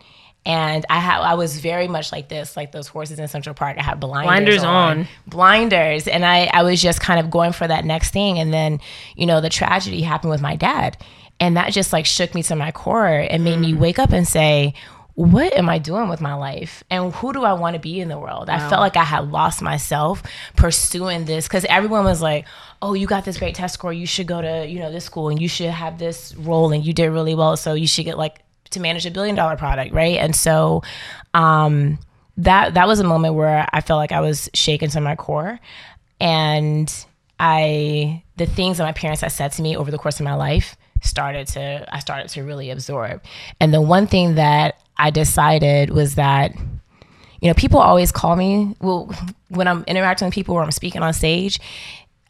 [0.43, 3.77] And I had I was very much like this, like those horses in Central Park.
[3.77, 5.07] I had blinders, Blinders on.
[5.27, 8.39] blinders, and I I was just kind of going for that next thing.
[8.39, 8.79] And then
[9.15, 10.97] you know the tragedy happened with my dad,
[11.39, 13.77] and that just like shook me to my core and made me mm.
[13.77, 14.73] wake up and say,
[15.15, 16.83] what am I doing with my life?
[16.89, 18.49] And who do I want to be in the world?
[18.49, 20.23] I felt like I had lost myself
[20.55, 22.45] pursuing this because everyone was like,
[22.81, 23.91] oh, you got this great test score.
[23.91, 26.85] You should go to, you know, this school and you should have this role and
[26.85, 27.57] you did really well.
[27.57, 30.17] So you should get like to manage a billion dollar product, right?
[30.17, 30.81] And so
[31.33, 31.99] um
[32.37, 35.59] that that was a moment where I felt like I was shaken to my core.
[36.19, 37.05] And
[37.39, 40.35] I the things that my parents had said to me over the course of my
[40.35, 43.23] life started to I started to really absorb.
[43.59, 46.53] And the one thing that I decided was that
[47.41, 49.11] you know, people always call me well
[49.49, 51.59] when I'm interacting with people or I'm speaking on stage.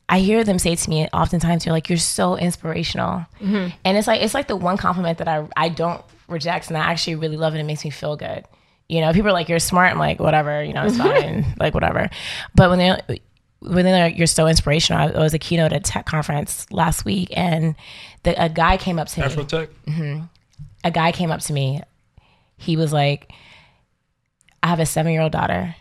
[0.08, 3.70] I hear them say to me oftentimes, "You're like you're so inspirational," mm-hmm.
[3.86, 6.82] and it's like it's like the one compliment that I I don't reject, and I
[6.82, 7.60] actually really love it.
[7.60, 8.46] It makes me feel good.
[8.88, 11.74] You know, people are like, "You're smart." I'm like, "Whatever," you know, it's fine, like
[11.74, 12.10] whatever.
[12.56, 13.20] But when they
[13.60, 16.70] when they're like, "You're so inspirational," I, I was a keynote at a tech conference
[16.72, 17.76] last week, and
[18.24, 19.70] the, a guy came up to me Afrotech.
[19.88, 20.24] Mm-hmm.
[20.86, 21.82] a guy came up to me.
[22.62, 23.32] He was like,
[24.62, 25.76] I have a seven year old daughter,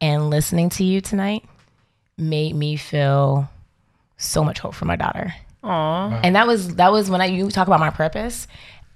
[0.00, 1.44] and listening to you tonight
[2.16, 3.50] made me feel
[4.16, 5.34] so much hope for my daughter.
[5.62, 6.20] Aw.
[6.22, 8.46] And that was that was when I you talk about my purpose.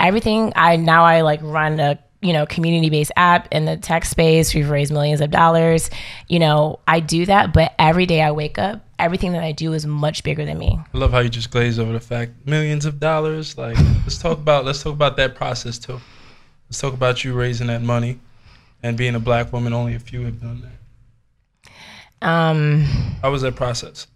[0.00, 4.06] Everything I now I like run a you know community based app in the tech
[4.06, 4.54] space.
[4.54, 5.90] We've raised millions of dollars.
[6.28, 9.74] You know I do that, but every day I wake up, everything that I do
[9.74, 10.78] is much bigger than me.
[10.94, 13.58] I love how you just glaze over the fact millions of dollars.
[13.58, 16.00] Like let's talk about let's talk about that process too.
[16.68, 18.18] Let's talk about you raising that money
[18.82, 19.72] and being a black woman.
[19.72, 21.70] Only a few have done that.
[22.28, 22.82] Um,
[23.22, 24.06] How was that process?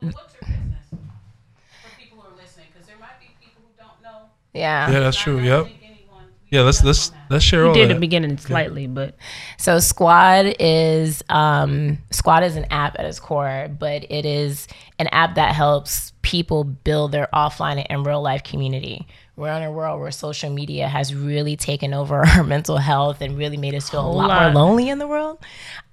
[0.00, 0.86] What's your business?
[0.90, 4.28] For people who are listening, because there might be people who don't know.
[4.54, 4.90] yeah.
[4.90, 5.38] Yeah, that's true.
[5.40, 5.66] Yep.
[5.66, 7.90] anyone- Yeah, let's let's let's share You all did that.
[7.92, 9.16] at the beginning slightly, but
[9.58, 14.66] So Squad is um, Squad is an app at its core, but it is
[14.98, 19.06] an app that helps people build their offline and real life community.
[19.40, 23.38] We're in a world where social media has really taken over our mental health and
[23.38, 24.52] really made us feel a lot, lot.
[24.52, 25.38] more lonely in the world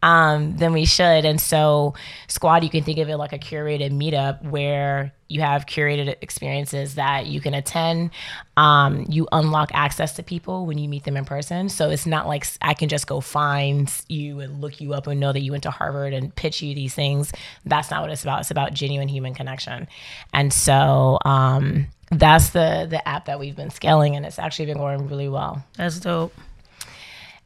[0.04, 1.24] um, than we should.
[1.24, 1.94] And so,
[2.28, 6.96] Squad, you can think of it like a curated meetup where you have curated experiences
[6.96, 8.12] that you can attend.
[8.58, 11.70] Um, you unlock access to people when you meet them in person.
[11.70, 15.22] So it's not like I can just go find you and look you up and
[15.22, 17.32] know that you went to Harvard and pitch you these things.
[17.64, 18.42] That's not what it's about.
[18.42, 19.88] It's about genuine human connection.
[20.34, 24.78] And so, um, that's the the app that we've been scaling, and it's actually been
[24.78, 26.34] going really well that's dope.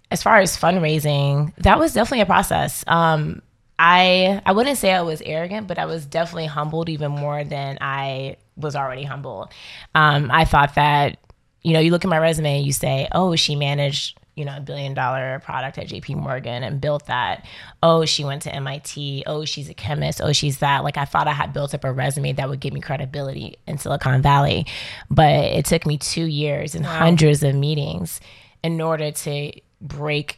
[0.10, 2.84] as far as fundraising, that was definitely a process.
[2.88, 3.42] Um,
[3.80, 7.78] I I wouldn't say I was arrogant, but I was definitely humbled even more than
[7.82, 9.52] I was already humbled.
[9.96, 11.18] Um, I thought that
[11.64, 14.56] you know you look at my resume and you say, oh, she managed you know,
[14.58, 17.46] a billion dollar product at JP Morgan and built that.
[17.84, 19.24] Oh, she went to MIT.
[19.28, 20.22] Oh, she's a chemist.
[20.22, 20.84] Oh, she's that.
[20.84, 23.78] Like I thought I had built up a resume that would give me credibility in
[23.78, 24.66] Silicon Valley.
[25.10, 28.22] But it took me two years and hundreds of meetings
[28.64, 30.38] in order to break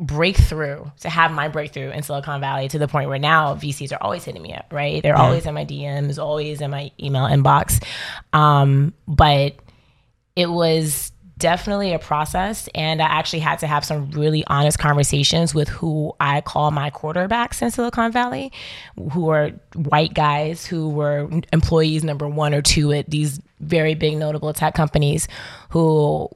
[0.00, 4.02] breakthrough to have my breakthrough in Silicon Valley to the point where now VCs are
[4.02, 5.02] always hitting me up, right?
[5.02, 7.82] They're always in my DMs, always in my email inbox.
[8.32, 9.54] Um, but
[10.34, 15.54] it was definitely a process and I actually had to have some really honest conversations
[15.54, 18.52] with who I call my quarterbacks in Silicon Valley,
[19.12, 24.16] who are white guys who were employees number 1 or 2 at these very big
[24.16, 25.26] notable tech companies
[25.70, 26.28] who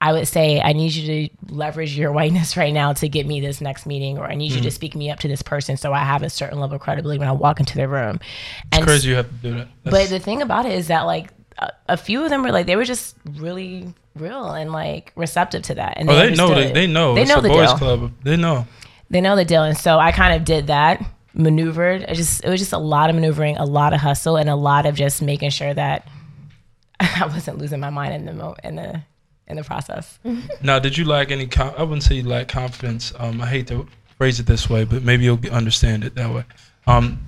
[0.00, 3.40] I would say, I need you to leverage your whiteness right now to get me
[3.40, 4.72] this next meeting, or I need you to mm.
[4.72, 7.28] speak me up to this person so I have a certain level of credibility when
[7.28, 8.20] I walk into their room.
[8.66, 9.68] It's And crazy you have to do that.
[9.84, 12.66] but the thing about it is that like a, a few of them were like
[12.66, 15.94] they were just really real and like receptive to that.
[15.96, 16.54] And oh, they know.
[16.54, 17.14] They, they know.
[17.14, 17.78] They it's know the boys deal.
[17.78, 18.12] club.
[18.22, 18.66] They know.
[19.10, 19.62] They know the deal.
[19.62, 22.04] And so I kind of did that, maneuvered.
[22.08, 24.56] I just it was just a lot of maneuvering, a lot of hustle, and a
[24.56, 26.08] lot of just making sure that
[27.00, 29.02] I wasn't losing my mind in the mo- in the
[29.46, 30.18] in the process.
[30.62, 31.46] Now, did you lack any?
[31.46, 33.12] Com- I wouldn't say you lack confidence.
[33.18, 36.44] Um, I hate to phrase it this way, but maybe you'll understand it that way.
[36.86, 37.20] Um,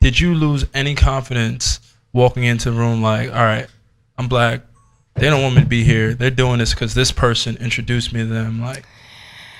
[0.00, 1.80] did you lose any confidence
[2.12, 3.02] walking into the room?
[3.02, 3.66] Like, all right,
[4.18, 4.60] I'm black.
[5.14, 6.14] They don't want me to be here.
[6.14, 8.60] They're doing this because this person introduced me to them.
[8.60, 8.84] Like,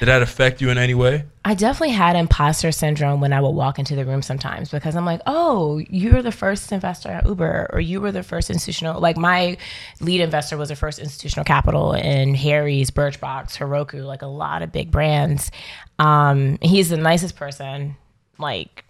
[0.01, 1.25] did that affect you in any way?
[1.45, 5.05] I definitely had imposter syndrome when I would walk into the room sometimes because I'm
[5.05, 9.01] like, oh, you're the first investor at Uber, or you were the first institutional.
[9.01, 9.57] Like my
[10.01, 14.73] lead investor was the first institutional capital in Harry's, Birchbox, Heroku, like a lot of
[14.73, 15.53] big brands.
[15.99, 17.97] Um, he's the nicest person,
[18.39, 18.85] like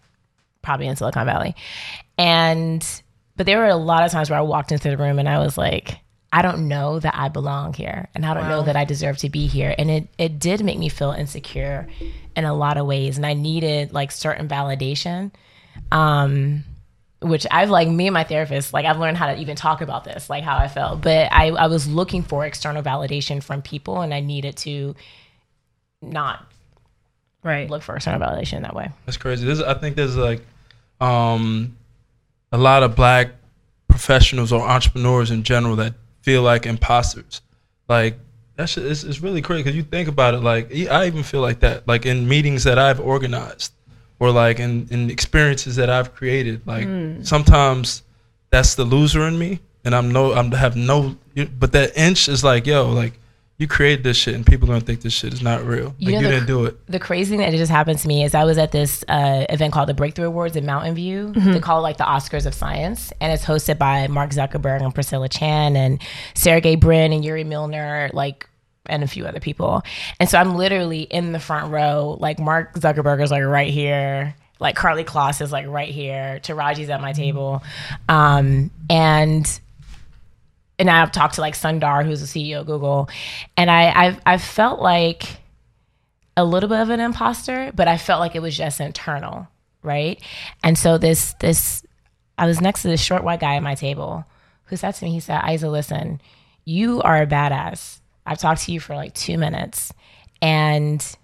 [0.62, 1.54] probably in Silicon Valley,
[2.16, 3.02] and
[3.36, 5.38] but there were a lot of times where I walked into the room and I
[5.38, 5.98] was like.
[6.34, 9.28] I don't know that I belong here and I don't know that I deserve to
[9.30, 9.72] be here.
[9.78, 11.86] And it, it did make me feel insecure
[12.34, 13.16] in a lot of ways.
[13.16, 15.30] And I needed like certain validation.
[15.92, 16.64] Um,
[17.20, 20.02] which I've like me and my therapist, like I've learned how to even talk about
[20.02, 21.02] this, like how I felt.
[21.02, 24.96] But I, I was looking for external validation from people and I needed to
[26.02, 26.44] not
[27.44, 27.70] Right.
[27.70, 28.90] look for external validation that way.
[29.06, 29.46] That's crazy.
[29.46, 30.42] This, I think there's like
[31.00, 31.76] um,
[32.50, 33.28] a lot of black
[33.86, 35.94] professionals or entrepreneurs in general that
[36.24, 37.42] feel like imposters.
[37.86, 38.18] Like
[38.56, 40.40] that shit is it's really crazy because you think about it.
[40.40, 41.86] Like I even feel like that.
[41.86, 43.72] Like in meetings that I've organized,
[44.18, 46.66] or like in in experiences that I've created.
[46.66, 47.22] Like hmm.
[47.22, 48.02] sometimes
[48.50, 51.16] that's the loser in me, and I'm no I'm have no.
[51.58, 53.12] But that inch is like yo like.
[53.56, 55.94] You created this shit, and people gonna think this shit is not real.
[55.98, 56.86] You Like know you the- didn't do it.
[56.88, 59.72] the crazy thing that just happened to me is I was at this uh, event
[59.72, 61.32] called the Breakthrough Awards in Mountain View.
[61.36, 64.92] They call it like the Oscars of Science, and it's hosted by Mark Zuckerberg and
[64.92, 66.02] Priscilla Chan and
[66.34, 68.48] Sergey Brin and Yuri Milner, like
[68.86, 69.82] and a few other people.
[70.20, 74.34] And so I'm literally in the front row, like Mark Zuckerberg is like right here.
[74.60, 76.40] Like Karlie Kloss is like right here.
[76.42, 77.62] Taraji's at my table.
[78.08, 79.60] Um, and
[80.88, 83.08] and I've talked to like Sundar, who's the CEO of Google,
[83.56, 85.38] and I I've, I've felt like
[86.36, 89.48] a little bit of an imposter, but I felt like it was just internal,
[89.82, 90.20] right?
[90.62, 91.84] And so this this
[92.36, 94.26] I was next to this short white guy at my table
[94.64, 96.20] who said to me, he said, Isa, listen,
[96.64, 98.00] you are a badass.
[98.26, 99.92] I've talked to you for like two minutes
[100.42, 101.16] and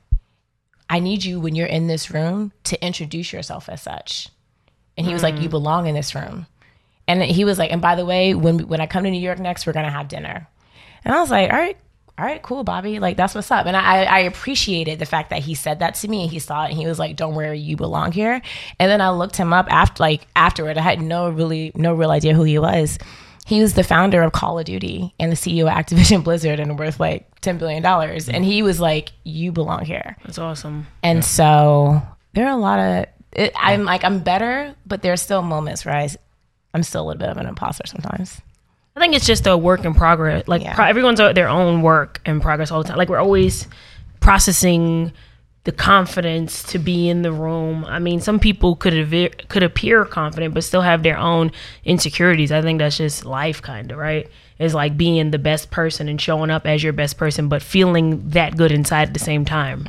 [0.88, 4.28] I need you when you're in this room to introduce yourself as such.
[4.96, 5.42] And he was like, hmm.
[5.42, 6.46] You belong in this room.
[7.10, 9.40] And he was like, and by the way, when when I come to New York
[9.40, 10.46] next, we're gonna have dinner.
[11.04, 11.76] And I was like, all right,
[12.16, 13.00] all right, cool, Bobby.
[13.00, 13.66] Like that's what's up.
[13.66, 16.22] And I I appreciated the fact that he said that to me.
[16.22, 18.40] And he saw it and he was like, Don't worry, you belong here.
[18.78, 20.78] And then I looked him up after like afterward.
[20.78, 22.98] I had no really no real idea who he was.
[23.44, 26.78] He was the founder of Call of Duty and the CEO of Activision Blizzard and
[26.78, 28.28] worth like ten billion dollars.
[28.28, 30.16] And he was like, You belong here.
[30.24, 30.86] That's awesome.
[31.02, 32.02] And so
[32.34, 35.94] there are a lot of it, I'm like I'm better, but there's still moments where
[35.94, 36.08] I,
[36.74, 38.40] I'm still a little bit of an imposter sometimes.
[38.96, 40.46] I think it's just a work in progress.
[40.48, 40.74] Like Yeah.
[40.74, 42.98] pro- everyone's their own work in progress all the time.
[42.98, 43.66] Like we're always
[44.20, 45.12] processing
[45.64, 47.84] the confidence to be in the room.
[47.84, 48.92] I mean, some people could
[49.48, 51.52] could appear confident but still have their own
[51.84, 52.50] insecurities.
[52.52, 54.28] I think that's just life, kind of right.
[54.60, 58.28] It's like being the best person and showing up as your best person, but feeling
[58.30, 59.86] that good inside at the same time.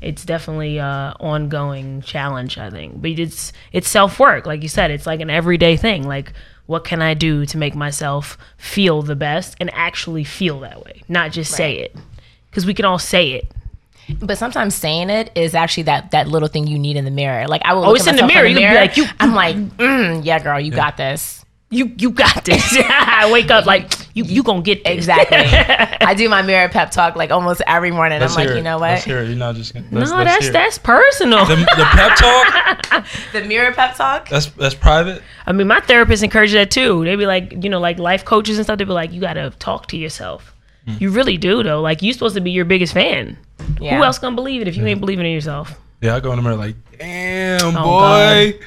[0.00, 2.56] It's definitely a ongoing challenge.
[2.56, 4.90] I think, but it's it's self work, like you said.
[4.90, 6.08] It's like an everyday thing.
[6.08, 6.32] Like,
[6.64, 11.02] what can I do to make myself feel the best and actually feel that way,
[11.08, 11.94] not just say it,
[12.50, 13.52] because we can all say it.
[14.18, 17.46] But sometimes saying it is actually that that little thing you need in the mirror.
[17.46, 17.84] Like I will.
[17.84, 18.46] Oh, look it's at in the mirror.
[18.46, 21.39] You can be like, you- I'm like, mm, yeah, girl, you got this.
[21.70, 22.76] You you got this.
[22.88, 24.92] I wake up like you you gonna get this.
[24.94, 25.38] Exactly.
[26.06, 28.20] I do my mirror pep talk like almost every morning.
[28.20, 28.64] Let's I'm like, hear you it.
[28.64, 29.06] know Let's what?
[29.06, 29.28] hear it.
[29.28, 29.86] You're not just gonna.
[29.90, 31.44] No, Let's, let's that's that's personal.
[31.46, 32.76] the, the pep talk.
[33.32, 34.28] The mirror pep talk.
[34.28, 35.22] That's that's private.
[35.46, 37.04] I mean, my therapist encouraged that too.
[37.04, 38.78] They be like, you know, like life coaches and stuff.
[38.78, 40.54] They be like, you gotta talk to yourself.
[40.86, 40.94] Hmm.
[40.98, 41.80] You really do though.
[41.80, 43.38] Like you're supposed to be your biggest fan.
[43.80, 43.96] Yeah.
[43.96, 45.78] Who else gonna believe it if you ain't believing in yourself?
[46.00, 48.58] Yeah, I go in the mirror like, damn Oh, boy,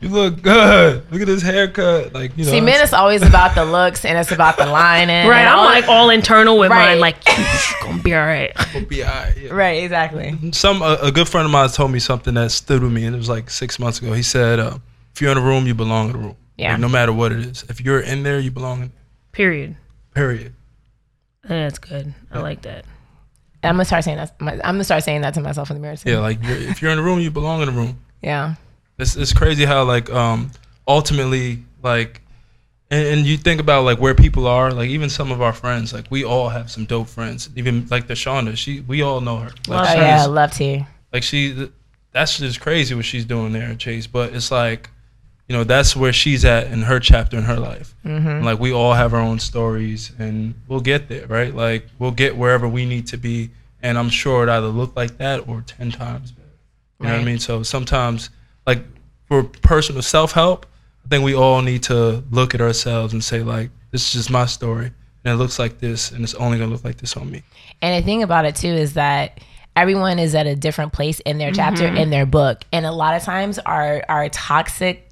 [0.00, 1.10] you look good.
[1.12, 2.12] Look at this haircut.
[2.14, 2.50] Like you know.
[2.50, 5.28] See, men, it's always about the looks and it's about the lining.
[5.28, 5.46] Right.
[5.46, 6.90] I'm all- like all internal with Right.
[6.92, 7.00] mine.
[7.00, 7.44] Like you
[7.82, 8.52] gonna be all right.
[8.74, 9.36] We'll be all right.
[9.36, 9.50] Yeah.
[9.52, 10.52] Right, exactly.
[10.52, 13.14] Some a, a good friend of mine told me something that stood with me, and
[13.14, 14.12] it was like six months ago.
[14.12, 14.78] He said, uh,
[15.14, 16.36] "If you're in a room, you belong in a room.
[16.56, 16.72] Yeah.
[16.72, 17.64] Like, no matter what it is.
[17.68, 18.82] If you're in there, you belong.
[18.82, 18.92] in
[19.32, 19.76] Period.
[20.14, 20.52] Period.
[21.48, 22.14] That's good.
[22.30, 22.84] I like that.
[23.62, 24.32] I'm gonna start saying that.
[24.40, 25.96] I'm gonna start saying that to myself in the mirror.
[25.96, 26.10] Too.
[26.10, 26.18] Yeah.
[26.20, 27.98] Like you're, if you're in a room, you belong in a room.
[28.22, 28.54] Yeah.
[29.00, 30.50] It's it's crazy how like um
[30.86, 32.20] ultimately like
[32.90, 35.92] and, and you think about like where people are like even some of our friends
[35.92, 37.48] like we all have some dope friends.
[37.56, 39.50] Even like the Shonda she we all know her.
[39.68, 40.84] Like Oh yeah, love to.
[41.12, 41.70] like she
[42.12, 44.90] that's just crazy what she's doing there Chase but it's like
[45.48, 47.94] you know that's where she's at in her chapter in her life.
[48.04, 48.44] Mm-hmm.
[48.44, 51.54] like we all have our own stories and we'll get there right?
[51.54, 53.50] Like we'll get wherever we need to be
[53.82, 56.48] and I'm sure it either looked like that or 10 times better.
[57.00, 57.38] You know what I mean?
[57.38, 58.28] So sometimes
[58.76, 58.84] like
[59.28, 60.66] for personal self-help
[61.04, 64.30] I think we all need to look at ourselves and say like this is just
[64.30, 64.92] my story
[65.24, 67.42] and it looks like this and it's only gonna look like this on me.
[67.82, 69.40] And the thing about it too is that
[69.76, 71.96] everyone is at a different place in their chapter mm-hmm.
[71.96, 75.06] in their book, and a lot of times our our toxic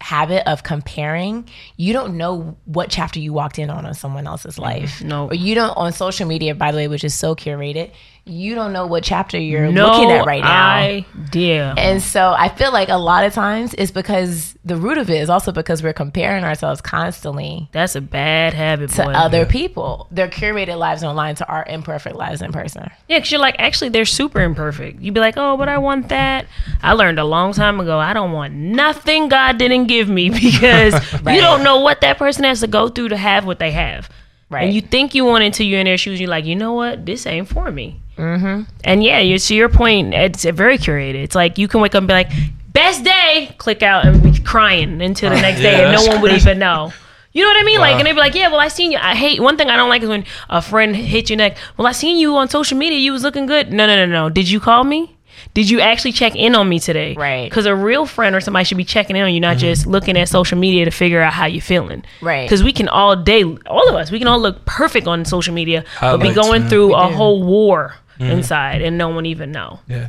[0.00, 4.54] habit of comparing you don't know what chapter you walked in on on someone else's
[4.54, 4.62] mm-hmm.
[4.62, 5.02] life.
[5.02, 5.26] No.
[5.28, 7.90] or you don't on social media by the way which is so curated
[8.28, 11.74] you don't know what chapter you're No looking at right now idea.
[11.76, 15.20] And so I feel like a lot of times it's because the root of it
[15.20, 19.12] is also because we're comparing ourselves constantly That's a bad habit, to boy.
[19.12, 20.08] other people.
[20.10, 22.90] Their curated lives online to our imperfect lives in person.
[23.08, 25.00] Yeah, because you're like, actually, they're super imperfect.
[25.00, 26.46] You'd be like, oh, but I want that.
[26.82, 30.94] I learned a long time ago, I don't want nothing God didn't give me because
[31.12, 34.08] you don't know what that person has to go through to have what they have.
[34.50, 34.64] Right.
[34.64, 36.18] And you think you want it until you're in their shoes.
[36.20, 37.04] You're like, you know what?
[37.04, 38.00] This ain't for me.
[38.16, 38.62] Mm-hmm.
[38.84, 41.22] And yeah, you to your point, it's very curated.
[41.22, 42.30] It's like you can wake up and be like,
[42.72, 46.32] best day, click out and be crying until the next day, and no one would
[46.32, 46.92] even know.
[47.32, 47.78] You know what I mean?
[47.78, 47.98] Like, Wow.
[47.98, 48.98] and they'd be like, "Yeah, well, I seen you.
[48.98, 51.58] I hate one thing I don't like is when a friend hits your neck.
[51.76, 52.98] Well, I seen you on social media.
[52.98, 53.70] You was looking good.
[53.70, 54.30] No, no, no, no.
[54.30, 55.14] Did you call me?
[55.58, 57.14] Did you actually check in on me today?
[57.14, 57.50] Right.
[57.50, 59.60] Because a real friend or somebody should be checking in on you, not Mm-hmm.
[59.60, 62.04] just looking at social media to figure out how you're feeling.
[62.22, 62.44] Right.
[62.44, 65.52] Because we can all day, all of us, we can all look perfect on social
[65.52, 66.70] media, but be going man.
[66.70, 67.14] through a do.
[67.16, 68.30] whole war Mm-hmm.
[68.30, 69.80] inside and no one even know.
[69.88, 70.08] Yeah.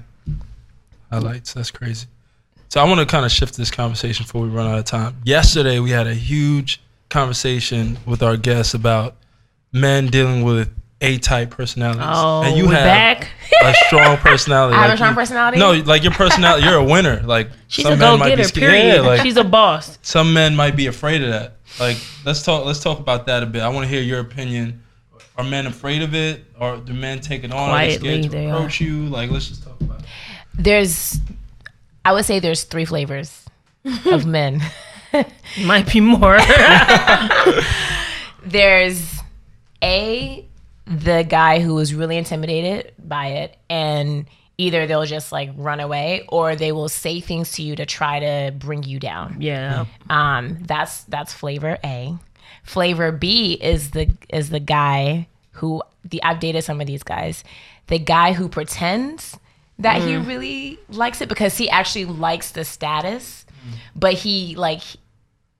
[1.11, 1.53] Highlights.
[1.53, 2.05] That's crazy.
[2.69, 5.15] So I want to kind of shift this conversation before we run out of time.
[5.23, 9.15] Yesterday we had a huge conversation with our guests about
[9.73, 10.69] men dealing with
[11.01, 12.03] A-type personalities.
[12.05, 13.29] Oh, and you have back.
[13.63, 14.75] a strong personality.
[14.75, 15.57] I have a strong you- personality?
[15.59, 17.21] No, like your personality, you're a winner.
[17.23, 18.47] Like She's some a men go might be getter.
[18.49, 18.95] sca- Period.
[18.95, 19.97] Yeah, like She's a boss.
[20.01, 21.55] some men might be afraid of that.
[21.79, 23.61] Like let's talk let's talk about that a bit.
[23.61, 24.83] I want to hear your opinion.
[25.37, 26.43] Are men afraid of it?
[26.59, 27.69] Or do men take it on?
[27.69, 28.55] Are they Quietly, scared to they are.
[28.57, 29.05] approach you?
[29.05, 30.05] Like let's just talk about it.
[30.53, 31.17] There's,
[32.03, 33.45] I would say there's three flavors
[34.05, 34.61] of men.
[35.63, 36.37] Might be more.
[38.45, 39.19] There's
[39.83, 40.45] A,
[40.89, 44.25] the guy who is really intimidated by it and
[44.57, 48.19] either they'll just like run away or they will say things to you to try
[48.19, 49.37] to bring you down.
[49.39, 49.85] yeah.
[50.09, 52.17] Um, that's that's flavor A.
[52.63, 57.43] Flavor B is the is the guy who the I've dated some of these guys.
[57.87, 59.37] The guy who pretends
[59.79, 63.45] that he really likes it because he actually likes the status,
[63.95, 64.81] but he like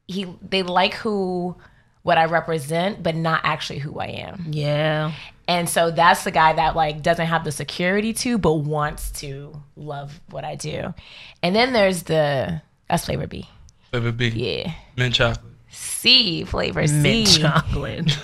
[0.08, 1.56] he they like who
[2.04, 4.48] what I represent, but not actually who I am.
[4.52, 5.14] Yeah.
[5.48, 9.62] And so that's the guy that like doesn't have the security to, but wants to
[9.76, 10.94] love what I do.
[11.42, 13.50] And then there's the that's flavor B.
[13.92, 14.28] Flavor B.
[14.30, 14.74] Yeah.
[14.96, 15.46] Mint chocolate.
[15.72, 18.18] C flavor C Mint chocolate.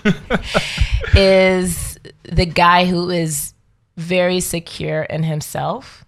[1.15, 3.53] is the guy who is
[3.97, 6.05] very secure in himself.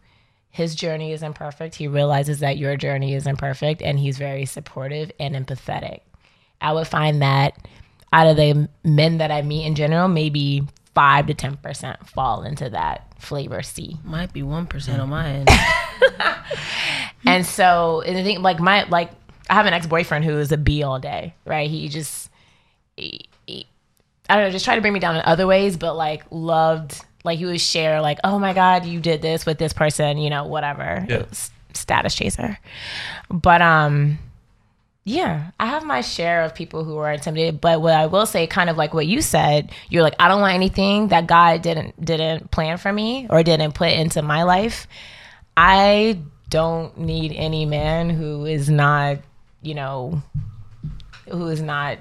[0.49, 1.75] His journey is imperfect.
[1.75, 6.01] He realizes that your journey is imperfect and he's very supportive and empathetic.
[6.61, 7.57] I would find that
[8.13, 10.63] out of the men that I meet in general, maybe
[10.95, 13.97] 5 to 10% fall into that flavor C.
[14.03, 15.49] Might be one percent on my end.
[17.25, 19.09] And so, and the thing, like my, like
[19.49, 21.69] I have an ex boyfriend who is a B all day, right?
[21.69, 22.29] He just,
[22.95, 23.67] he, he-
[24.29, 27.03] I don't know, just tried to bring me down in other ways, but like loved,
[27.23, 30.29] like he would share, like, oh my god, you did this with this person, you
[30.29, 31.05] know, whatever.
[31.09, 31.17] Yeah.
[31.17, 32.57] It was status chaser,
[33.29, 34.17] but um,
[35.07, 38.45] Yeah, I have my share of people who are intimidated, but what I will say,
[38.45, 42.03] kind of like what you said, you're like, I don't want anything that God didn't
[42.03, 44.85] didn't plan for me or didn't put into my life.
[45.55, 49.19] I don't need any man who is not,
[49.61, 50.21] you know,
[51.29, 51.99] who is not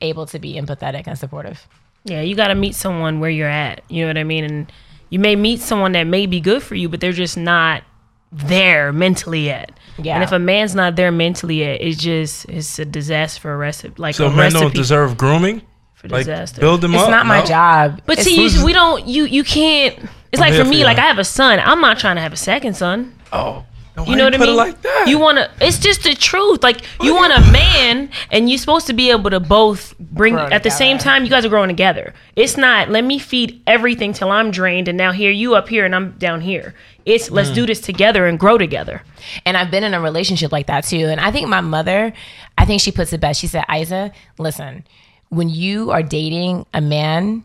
[0.00, 1.64] able to be empathetic and supportive.
[2.02, 3.84] Yeah, you got to meet someone where you're at.
[3.88, 4.42] You know what I mean?
[4.42, 4.72] And
[5.08, 7.84] you may meet someone that may be good for you, but they're just not
[8.32, 9.70] there mentally yet.
[9.98, 10.14] Yeah.
[10.14, 13.56] And if a man's not there mentally yet, it's just it's a disaster for a
[13.56, 13.94] recipe.
[13.98, 15.62] Like So a men recipe don't deserve grooming.
[15.94, 16.60] for Like disaster.
[16.60, 17.08] build them It's up.
[17.08, 17.46] It's not my No?
[17.46, 18.00] job.
[18.06, 19.06] but It's- see, who's- we don't.
[19.06, 19.96] You you can't.
[20.32, 20.78] It's like here for for me.
[20.78, 20.84] you.
[20.84, 21.60] Like I have a son.
[21.62, 23.12] I'm not trying to have a second son.
[23.32, 23.64] Oh,
[24.04, 24.48] then why You know what I mean?
[24.48, 25.04] It like that.
[25.08, 25.50] You want to.
[25.60, 26.62] It's just the truth.
[26.62, 30.46] Like you want a man, and you're supposed to be able to both bring Grow
[30.46, 31.24] at the same time.
[31.24, 32.14] You guys are growing together.
[32.36, 32.90] It's not.
[32.90, 36.12] Let me feed everything till I'm drained, and now here you up here, and I'm
[36.12, 36.74] down here.
[37.06, 37.32] It's Mm.
[37.34, 39.02] let's do this together and grow together.
[39.46, 41.06] And I've been in a relationship like that too.
[41.06, 42.12] And I think my mother,
[42.58, 43.40] I think she puts it best.
[43.40, 44.84] She said, Isa, listen,
[45.30, 47.42] when you are dating a man,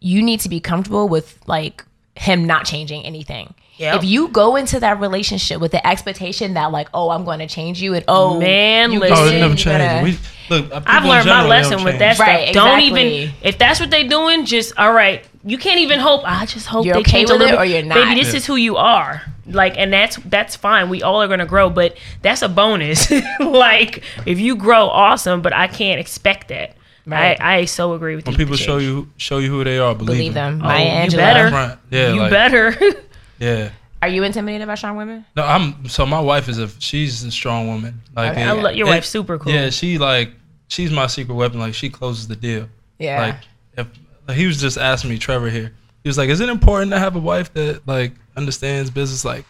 [0.00, 1.84] you need to be comfortable with like
[2.16, 3.54] him not changing anything.
[3.78, 3.96] Yep.
[3.96, 7.46] If you go into that relationship with the expectation that like, oh, I'm going to
[7.46, 9.16] change you, and oh, Man, you listen.
[9.18, 9.64] Oh, it never you changed.
[9.66, 12.16] gotta- We, look, uh, I've learned my lesson don't with that change.
[12.16, 12.26] stuff.
[12.26, 13.16] Right, Don't exactly.
[13.24, 14.46] even if that's what they're doing.
[14.46, 15.26] Just all right.
[15.44, 16.22] You can't even hope.
[16.24, 17.58] I just hope You're they okay change a little it bit.
[17.60, 17.94] or you're not.
[17.96, 18.36] Baby, this Yeah.
[18.38, 19.22] is who you are.
[19.48, 20.88] Like, and that's that's fine.
[20.88, 23.10] We all are gonna grow, but that's a bonus.
[23.40, 25.42] like, if you grow, awesome.
[25.42, 26.75] But I can't expect that.
[27.06, 27.40] Right.
[27.40, 28.32] I, I so agree with you.
[28.32, 28.44] When you.
[28.46, 30.60] people show you show you who they are, believe, Believe them.
[30.60, 31.16] Oh, Maya you Angelou.
[31.16, 31.48] better.
[31.50, 31.80] Front.
[31.90, 32.74] Yeah, you like, better.
[33.38, 33.70] Yeah.
[34.02, 35.24] Are you intimidated by strong women?
[35.36, 35.88] No, I'm.
[35.88, 36.68] So my wife is a.
[36.80, 38.00] She's a strong woman.
[38.14, 38.40] Like Okay.
[38.40, 39.52] yeah, I lo- your and- wife's super cool.
[39.52, 40.30] Yeah, she like
[40.68, 41.58] she's my secret weapon.
[41.60, 42.68] Like she closes the deal.
[42.98, 43.20] Yeah.
[43.20, 43.36] Like
[43.76, 43.86] if
[44.26, 45.72] like, he was just asking me, Trevor here.
[46.02, 49.24] He was like, "Is it important to have a wife that like understands business?
[49.24, 49.44] Like,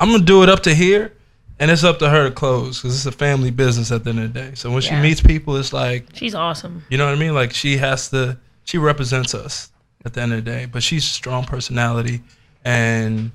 [0.00, 1.12] I'm gonna do it up to here,
[1.58, 4.20] and it's up to her to close because it's a family business at the end
[4.20, 4.54] of the day.
[4.54, 6.84] So when she meets people, it's like, She's awesome.
[6.90, 7.34] you know what I mean?
[7.34, 8.38] Like she has to.
[8.64, 9.70] She represents us
[10.04, 12.22] at the end of the day, but she's a strong personality,
[12.64, 13.30] and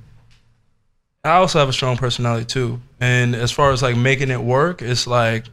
[1.24, 2.82] I also have a strong personality too.
[3.00, 5.46] And as far as like making it work, it's like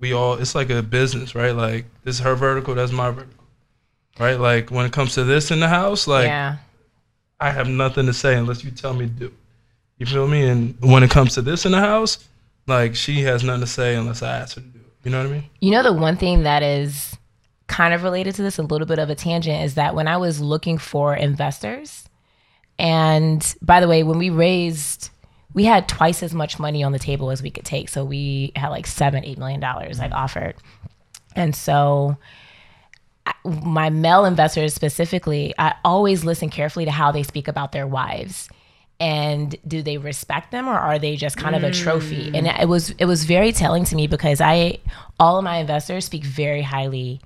[0.00, 0.34] we all.
[0.34, 1.52] It's like a business, right?
[1.54, 3.44] Like this is her vertical, that's my vertical,
[4.18, 4.38] right?
[4.38, 6.56] Like when it comes to this in the house, like yeah.
[7.40, 9.32] I have nothing to say unless you tell me to do.
[10.02, 10.48] You feel me?
[10.48, 12.28] And when it comes to this in the house,
[12.66, 14.80] like she has nothing to say unless I ask her to do.
[14.80, 14.84] it.
[15.04, 15.44] You know what I mean?
[15.60, 17.16] You know, the one thing that is
[17.68, 20.16] kind of related to this, a little bit of a tangent, is that when I
[20.16, 22.08] was looking for investors,
[22.80, 25.10] and by the way, when we raised,
[25.54, 27.88] we had twice as much money on the table as we could take.
[27.88, 30.56] So we had like seven, eight million dollars like offered.
[31.36, 32.16] And so
[33.44, 38.48] my male investors specifically, I always listen carefully to how they speak about their wives.
[39.02, 42.30] And do they respect them or are they just kind of a trophy?
[42.32, 42.62] And mm.
[42.62, 44.78] it was it was very telling to me because I
[45.18, 47.20] all of my investors speak very highly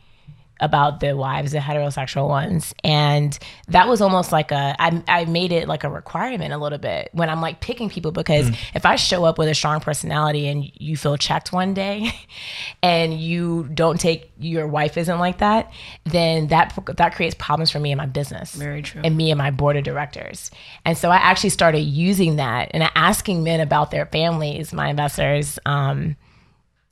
[0.60, 2.74] about the wives, the heterosexual ones.
[2.82, 3.38] And
[3.68, 7.10] that was almost like a, I, I made it like a requirement a little bit
[7.12, 10.70] when I'm like picking people because if I show up with a strong personality and
[10.74, 12.10] you feel checked one day
[12.82, 15.72] and you don't take, your wife isn't like that,
[16.04, 18.54] then that, that creates problems for me in my business.
[18.54, 19.02] Very true.
[19.04, 20.50] And me and my board of directors.
[20.84, 25.58] And so I actually started using that and asking men about their families, my investors,
[25.66, 26.16] um,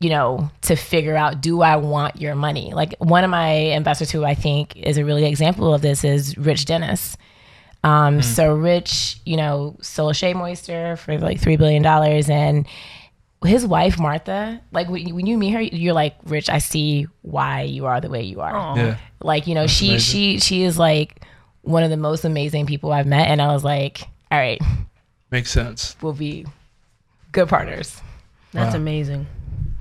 [0.01, 2.73] you know, to figure out do I want your money?
[2.75, 6.05] Like one of my investors who I think is a really good example of this
[6.05, 7.17] is Rich Dennis.
[7.83, 12.67] Um, So Rich, you know, sold Shea Moisture for like three billion dollars, and
[13.45, 17.07] his wife Martha, like when you, when you meet her, you're like, Rich, I see
[17.23, 18.77] why you are the way you are.
[18.77, 18.97] Yeah.
[19.21, 20.01] Like you know, she amazing.
[20.01, 21.21] she she is like
[21.63, 24.61] one of the most amazing people I've met, and I was like, all right,
[25.31, 25.95] Makes sense.
[26.03, 26.47] we'll be
[27.33, 28.01] good partners.
[28.53, 28.81] That's Wow.
[28.81, 29.27] amazing.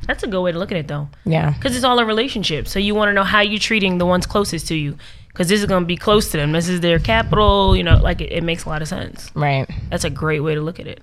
[0.08, 1.10] That's a good way to look at it, though.
[1.26, 1.52] Yeah.
[1.52, 2.68] Because it's all a relationship.
[2.68, 4.98] So you want to know how you're treating the ones closest to you.
[5.28, 6.52] Because this is going to be close to them.
[6.52, 7.76] This is their capital.
[7.76, 9.32] You know, like it, it makes a lot of sense.
[9.34, 9.68] Right.
[9.90, 11.02] That's a great way to look at it.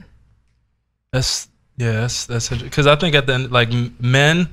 [1.12, 4.48] That's yeah, that's that's because I think at the end, like men,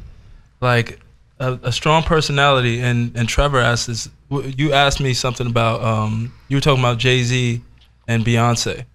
[0.61, 0.99] like
[1.39, 4.09] a, a strong personality, and and Trevor asked this.
[4.29, 7.61] You asked me something about um, you were talking about Jay Z
[8.07, 8.85] and Beyonce,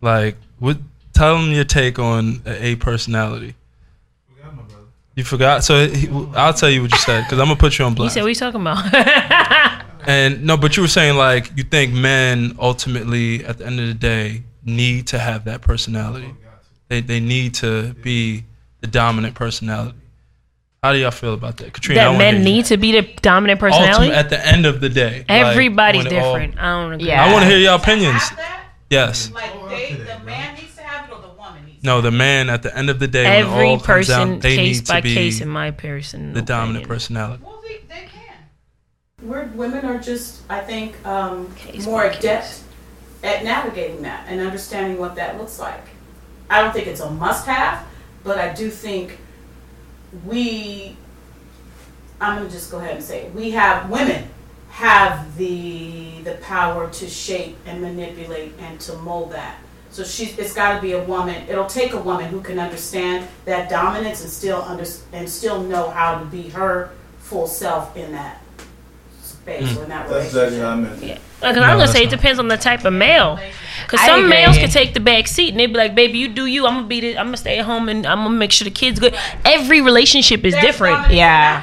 [0.00, 0.78] like what?
[1.12, 3.54] Tell them your take on a, a personality.
[5.16, 7.84] You forgot, so he, I'll tell you what you said because I'm gonna put you
[7.84, 8.16] on blast.
[8.16, 9.84] You said, what you talking about?
[10.06, 13.86] And no, but you were saying like you think men ultimately at the end of
[13.86, 16.34] the day need to have that personality.
[16.88, 18.44] They they need to be
[18.80, 19.98] the dominant personality.
[20.82, 22.00] How do y'all feel about that, Katrina?
[22.00, 22.54] That wanna men hear you.
[22.54, 24.06] need to be the dominant personality?
[24.06, 25.26] Ultimate, at the end of the day.
[25.28, 26.58] Everybody's when it all- different.
[26.58, 27.08] I don't agree.
[27.08, 27.22] Yeah.
[27.26, 28.22] I want to hear your opinions.
[28.88, 29.30] Yes.
[29.30, 31.29] Like they, the man needs to have it or the woman needs
[31.82, 34.38] No, the man at the end of the day, when it Every comes person, down,
[34.40, 37.42] they case need by to be case, in my person, the dominant personality.
[37.42, 38.36] Well, they, they can.
[39.22, 41.54] We're, women are just, I think, um,
[41.84, 42.18] more by case.
[42.18, 42.60] adept
[43.22, 45.84] at navigating that and understanding what that looks like.
[46.50, 47.86] I don't think it's a must have,
[48.24, 49.18] but I do think
[50.26, 50.96] we,
[52.20, 54.28] I'm going to just go ahead and say, it, we have, women
[54.70, 59.58] have the, the power to shape and manipulate and to mold that.
[59.92, 61.44] So she's, it's got to be a woman.
[61.48, 65.90] It'll take a woman who can understand that dominance and still under, and still know
[65.90, 68.40] how to be her full self in that
[69.22, 70.42] space or in that That's relationship.
[70.44, 71.02] exactly how I meant.
[71.02, 71.18] Yeah.
[71.42, 73.38] Like, No, I'm gonna say it depends on the type of male.
[73.88, 76.44] Cause some males can take the back seat and they be like, "Baby, you do
[76.46, 76.66] you.
[76.66, 77.00] I'm gonna be.
[77.00, 79.80] The, I'm gonna stay at home and I'm gonna make sure the kids good." Every
[79.80, 81.62] relationship is There's different, Yeah.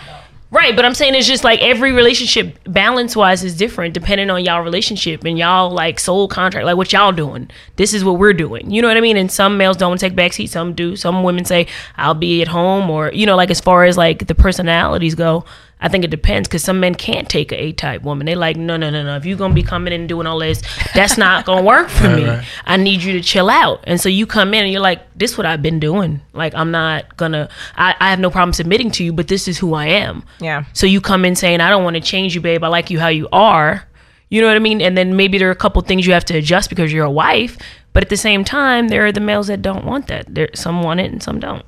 [0.51, 0.75] Right?
[0.75, 4.61] But I'm saying it's just like every relationship, balance wise, is different depending on y'all
[4.61, 7.49] relationship and y'all like soul contract, like what y'all doing.
[7.75, 8.71] This is what we're doing.
[8.71, 9.17] You know what I mean?
[9.17, 10.49] And some males don't take back seat.
[10.49, 10.95] Some do.
[10.95, 14.27] Some women say, "I'll be at home," or you know, like as far as like
[14.27, 15.45] the personalities go.
[15.79, 18.25] I think it depends because some men can't take a A type woman.
[18.25, 19.15] They're like, no, no, no, no.
[19.15, 20.63] If you're gonna be coming in and doing all this,
[20.95, 22.25] that's not gonna work for me.
[22.25, 22.43] right.
[22.65, 23.83] I need you to chill out.
[23.83, 26.21] And so you come in and you're like, this is what I've been doing.
[26.33, 29.57] Like I'm not gonna I, I have no problem submitting to you, but this is
[29.59, 30.23] who I am.
[30.39, 30.65] Yeah.
[30.73, 32.63] So you come in saying, I don't want to change you, babe.
[32.63, 33.87] I like you how you are.
[34.29, 34.81] You know what I mean?
[34.81, 37.11] And then maybe there are a couple things you have to adjust because you're a
[37.11, 37.57] wife.
[37.93, 40.33] But at the same time, there are the males that don't want that.
[40.33, 41.63] There some want it and some don't.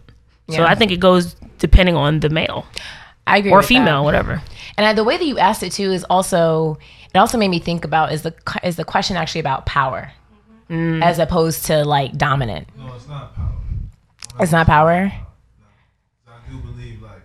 [0.50, 2.66] So I think it goes depending on the male
[3.30, 3.52] I agree.
[3.52, 3.70] or with that.
[3.70, 4.42] female, whatever.
[4.78, 6.78] And I, the way that you asked it too is also
[7.14, 10.12] it also made me think about is the is the question actually about power
[10.70, 11.04] mm.
[11.04, 12.68] as opposed to like dominant.
[12.78, 13.54] No, it's not power.
[14.40, 15.12] It's not power.
[16.28, 17.22] I do believe like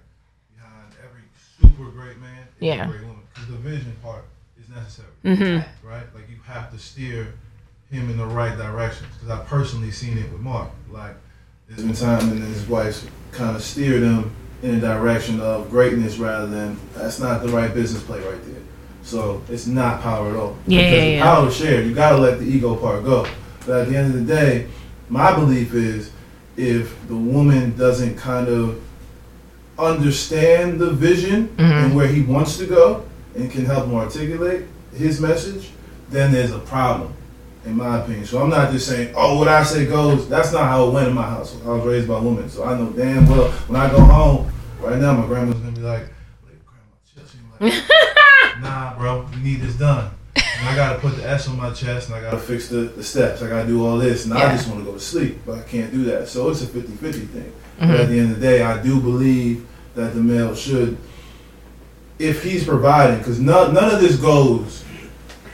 [0.56, 1.22] behind every
[1.60, 2.84] super great man is Yeah.
[2.86, 3.22] a great woman.
[3.32, 4.24] Because the vision part
[4.60, 5.08] is necessary.
[5.24, 5.86] Mm-hmm.
[5.86, 6.06] Right?
[6.14, 7.34] Like you have to steer
[7.90, 9.06] him in the right direction.
[9.12, 10.70] Because I personally seen it with Mark.
[10.90, 11.14] Like
[11.68, 14.34] there's been times and his wife kind of steered him
[14.64, 18.62] in a direction of greatness rather than that's not the right business play right there.
[19.02, 20.56] So it's not power at all.
[20.66, 21.22] Yeah, because yeah, yeah.
[21.22, 21.86] power is shared.
[21.86, 23.26] You gotta let the ego part go.
[23.66, 24.66] But at the end of the day,
[25.10, 26.10] my belief is
[26.56, 28.82] if the woman doesn't kind of
[29.78, 31.62] understand the vision mm-hmm.
[31.62, 33.04] and where he wants to go
[33.34, 35.70] and can help him articulate his message,
[36.08, 37.12] then there's a problem,
[37.66, 38.24] in my opinion.
[38.24, 40.26] So I'm not just saying, oh, what I say goes.
[40.26, 41.54] That's not how it went in my house.
[41.64, 44.50] I was raised by women, so I know damn well when I go home.
[44.84, 46.02] Right now, my grandma's gonna be like,
[46.44, 50.10] "Wait, grandma, chill." She gonna be like, nah, bro, we need this done.
[50.36, 53.02] And I gotta put the S on my chest and I gotta fix the, the
[53.02, 53.42] steps.
[53.42, 54.24] I gotta do all this.
[54.24, 56.28] And I just wanna go to sleep, but I can't do that.
[56.28, 57.52] So it's a 50 50 thing.
[57.78, 57.94] But mm-hmm.
[57.94, 60.96] at the end of the day, I do believe that the male should,
[62.18, 64.84] if he's providing, because none, none of this goes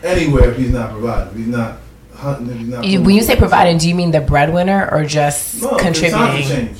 [0.02, 1.32] anywhere if he's not providing.
[1.32, 1.78] If he's not
[2.14, 2.84] hunting, if he's not.
[2.84, 6.76] You- When you say providing, do you mean the breadwinner or just no, to contributing?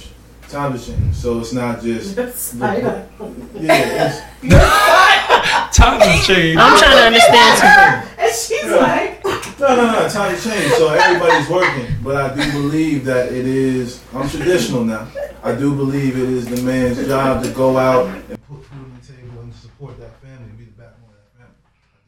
[0.51, 0.62] Change.
[0.62, 1.14] Time to change.
[1.14, 2.16] So it's not just.
[2.16, 3.07] That's- I know.
[3.55, 6.59] Yeah, it's, Time to change.
[6.59, 8.07] I'm trying to understand.
[8.20, 10.09] And she's like, No, no, no.
[10.09, 10.72] Time to change.
[10.74, 14.03] So everybody's working, but I do believe that it is.
[14.14, 15.09] I'm traditional now.
[15.42, 18.98] I do believe it is the man's job to go out and put food on
[19.01, 21.55] the table and support that family and be the backbone of that family.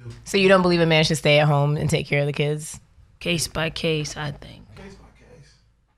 [0.04, 0.14] I do.
[0.24, 2.32] So you don't believe a man should stay at home and take care of the
[2.34, 2.78] kids?
[3.20, 4.61] Case by case, I think.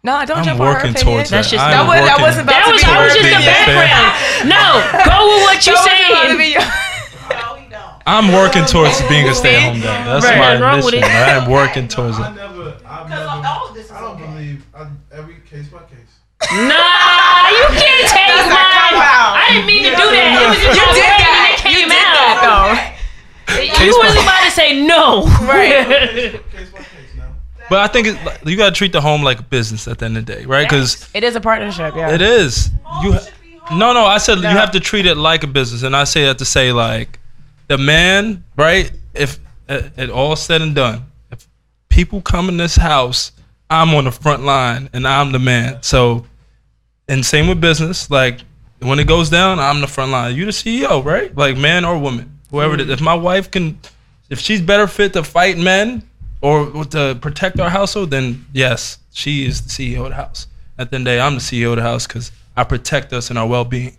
[0.05, 0.12] Case by case.
[0.12, 1.14] No, I don't I'm jump on her working opinion.
[1.16, 1.57] towards That's that.
[1.57, 3.24] just- I'm that was- that working was about That to was, be that was your
[3.24, 3.76] just the biggest fan.
[3.88, 4.48] background.
[4.52, 4.64] No,
[5.05, 6.52] go with what you're That about to be saying.
[6.52, 7.96] your- no, we don't.
[8.07, 10.05] I'm working towards being a stay-at-home dad.
[10.07, 11.09] That's Right, my what's wrong with mission.
[11.09, 11.32] it?
[11.40, 12.36] I'm working towards I it.
[12.36, 12.76] never.
[12.84, 13.48] I've never.
[13.48, 14.28] all this I don't okay.
[14.28, 16.12] believe I, every case by case.
[16.52, 18.92] Nah, you can't take That's mine.
[18.92, 19.40] cop-out.
[19.40, 20.28] I didn't mean to do that.
[20.36, 21.64] It was just You did that.
[21.64, 22.05] and it You did
[22.44, 22.76] out.
[22.76, 22.92] that
[23.64, 25.24] You Case by- was about to say no.
[25.48, 26.36] Right.
[27.70, 30.04] But I think it, you got to treat the home like a business at the
[30.06, 30.68] end of the day, right?
[30.68, 32.10] Because It is a partnership, yeah.
[32.14, 32.70] it is.
[33.02, 33.12] You.
[33.12, 33.78] Home should be home.
[33.78, 34.04] No, no.
[34.04, 34.50] I said No.
[34.50, 37.18] you have to treat it like a business, and I say that to say like,
[37.68, 38.92] the man, right?
[39.14, 39.38] If
[39.68, 41.46] it, it all said and done, if
[41.88, 43.32] people come in this house,
[43.70, 45.82] I'm on the front line and I'm the man.
[45.82, 46.26] So,
[47.08, 48.10] and same with business.
[48.10, 48.40] Like
[48.80, 50.36] when it goes down, I'm the front line.
[50.36, 51.34] You the CEO, right?
[51.34, 52.74] Like man or woman, whoever.
[52.74, 52.84] it is.
[52.86, 52.92] Mm-hmm.
[52.92, 53.78] If my wife can,
[54.28, 56.02] if she's better fit to fight men
[56.45, 60.47] or to protect our household, then yes, she is the CEO of the house.
[60.78, 63.12] At the end of the day, I'm the CEO of the house because I protect
[63.12, 63.97] us and our well-being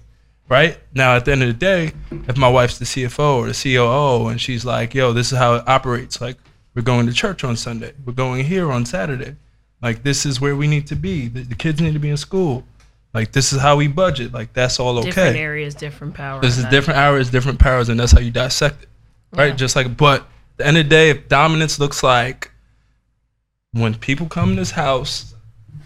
[0.47, 0.77] right?
[0.93, 1.93] Now, at the end of the day,
[2.27, 5.55] if my wife's the CFO or the COO and she's like, yo, this is how
[5.55, 6.37] it operates, like,
[6.73, 9.35] we're going to church on Sunday, we're going here on Saturday,
[9.81, 12.17] like, this is where we need to be, the, the kids need to be in
[12.17, 12.63] school,
[13.13, 15.09] like, this is how we budget, like, that's all okay.
[15.09, 16.41] Different areas, different power.
[16.41, 18.89] This is different hours, different powers, and that's how you dissect it,
[19.33, 19.55] right?
[19.55, 20.27] Just like, but
[20.57, 22.51] the end of the day, if dominance looks like
[23.73, 25.33] when people come in this house,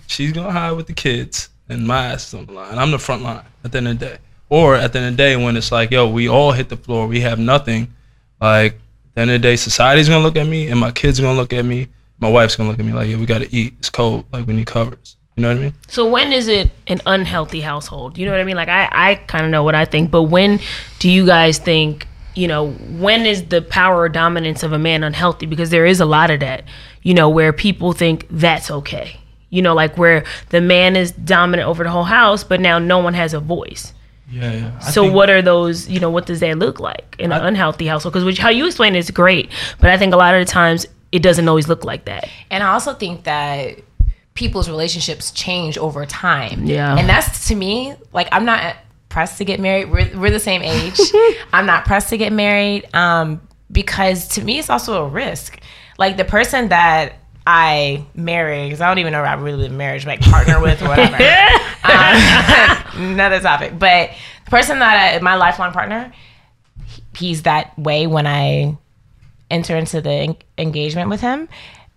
[0.07, 2.77] she's gonna hide with the kids, and my ass is on the line.
[2.77, 4.17] I'm the front line at the end of the day.
[4.49, 6.77] Or at the end of the day, when it's like, yo, we all hit the
[6.77, 7.93] floor, we have nothing.
[8.41, 11.19] Like at the end of the day, society's gonna look at me, and my kids
[11.19, 11.87] gonna look at me.
[12.19, 13.73] My wife's gonna look at me like, yeah, we gotta eat.
[13.79, 14.25] It's cold.
[14.31, 15.15] Like we need covers.
[15.35, 15.73] You know what I mean?
[15.87, 18.17] So when is it an unhealthy household?
[18.17, 18.57] You know what I mean?
[18.57, 20.59] Like I, I kind of know what I think, but when
[20.99, 25.03] do you guys think, you know, when is the power or dominance of a man
[25.03, 25.45] unhealthy?
[25.45, 26.63] Because there is a lot of that,
[27.03, 29.19] you know, where people think that's okay.
[29.49, 32.99] You know, like where the man is dominant over the whole house, but now no
[32.99, 33.93] one has a voice.
[34.31, 34.71] Yeah, yeah.
[34.79, 35.89] I so think- what are those?
[35.89, 38.13] You know, what does that look like in an unhealthy household?
[38.13, 39.49] Because how you explain it is great,
[39.79, 42.29] but I think a lot of the times it doesn't always look like that.
[42.51, 43.79] And I also think that
[44.35, 46.65] people's relationships change over time.
[46.65, 46.95] Yeah.
[46.95, 48.75] And that's to me, like I'm not
[49.09, 49.91] pressed to get married.
[49.91, 50.99] We're we're the same age.
[51.53, 52.87] I'm not pressed to get married.
[52.93, 53.41] Um,
[53.71, 55.59] because to me it's also a risk.
[55.97, 59.71] Like the person that I marry, because I don't even know if I really live
[59.71, 61.15] in marriage, like partner with whatever.
[61.83, 63.77] um, another topic.
[63.77, 64.11] But
[64.45, 66.13] the person that I, my lifelong partner,
[67.15, 68.77] he's that way when I
[69.49, 71.49] enter into the en- engagement with him.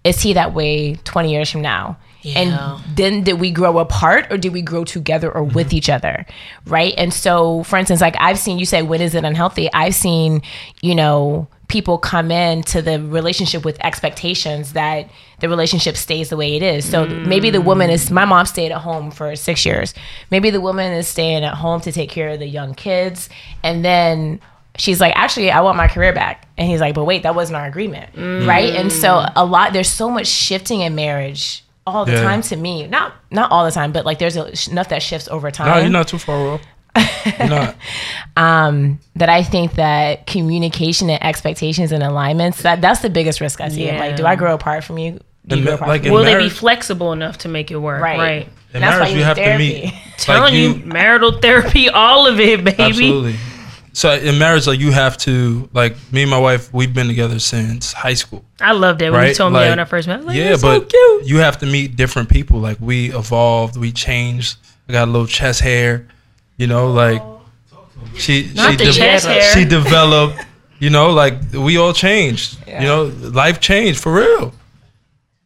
[0.05, 1.99] Is he that way 20 years from now?
[2.23, 2.39] Yeah.
[2.39, 5.77] And then did we grow apart or did we grow together or with mm-hmm.
[5.77, 6.25] each other?
[6.67, 6.95] Right.
[6.97, 9.73] And so, for instance, like I've seen you say, when is it unhealthy?
[9.73, 10.43] I've seen,
[10.81, 15.11] you know, people come into the relationship with expectations that
[15.41, 16.89] the relationship stays the way it is.
[16.89, 19.95] So maybe the woman is, my mom stayed at home for six years.
[20.31, 23.31] Maybe the woman is staying at home to take care of the young kids.
[23.63, 24.41] And then
[24.77, 26.47] she's like, actually, I want my career back.
[26.59, 28.15] And he's like, but wait, that wasn't our agreement.
[28.15, 28.47] Mm.
[28.47, 28.75] Right.
[28.75, 32.23] And so a lot, there's so much shifting in marriage all the Yeah.
[32.23, 32.87] time to me.
[32.87, 35.79] Not, not all the time, but like there's a, enough that shifts over time No,
[35.79, 36.61] you're not too far off.
[37.25, 37.77] You're not.
[38.37, 43.61] um, that I think that communication and expectations and alignments that that's the biggest risk
[43.61, 43.91] I see.
[43.91, 45.19] I'm Like, do I grow apart from you?
[45.47, 46.17] Do you grow ma- apart like from in me?
[46.19, 48.03] Will they be flexible enough to make it work?
[48.03, 48.19] Right.
[48.19, 48.47] Right.
[48.75, 49.83] In And that's why you you need have to therapy.
[49.83, 49.95] meet.
[50.19, 52.83] Telling like you, marital therapy, all of it, baby.
[52.83, 53.35] Absolutely.
[53.95, 57.39] So in marriage, like you have to, like me and my wife, we've been together
[57.39, 58.43] since high school.
[58.61, 59.37] I loved that when you Right?
[59.37, 60.21] told me that Like, when I first met.
[60.21, 61.27] I like, yeah, "You're so but cute.
[61.27, 62.59] you have to meet different people.
[62.59, 64.57] Like we evolved, we changed.
[64.89, 66.07] I got a little chest hair,
[66.57, 67.23] you know, like
[68.17, 69.43] she Not she the chest hair.
[69.53, 70.39] she developed,
[70.79, 72.59] you know, like we all changed.
[72.67, 72.81] Yeah.
[72.81, 74.55] You know, life changed for real.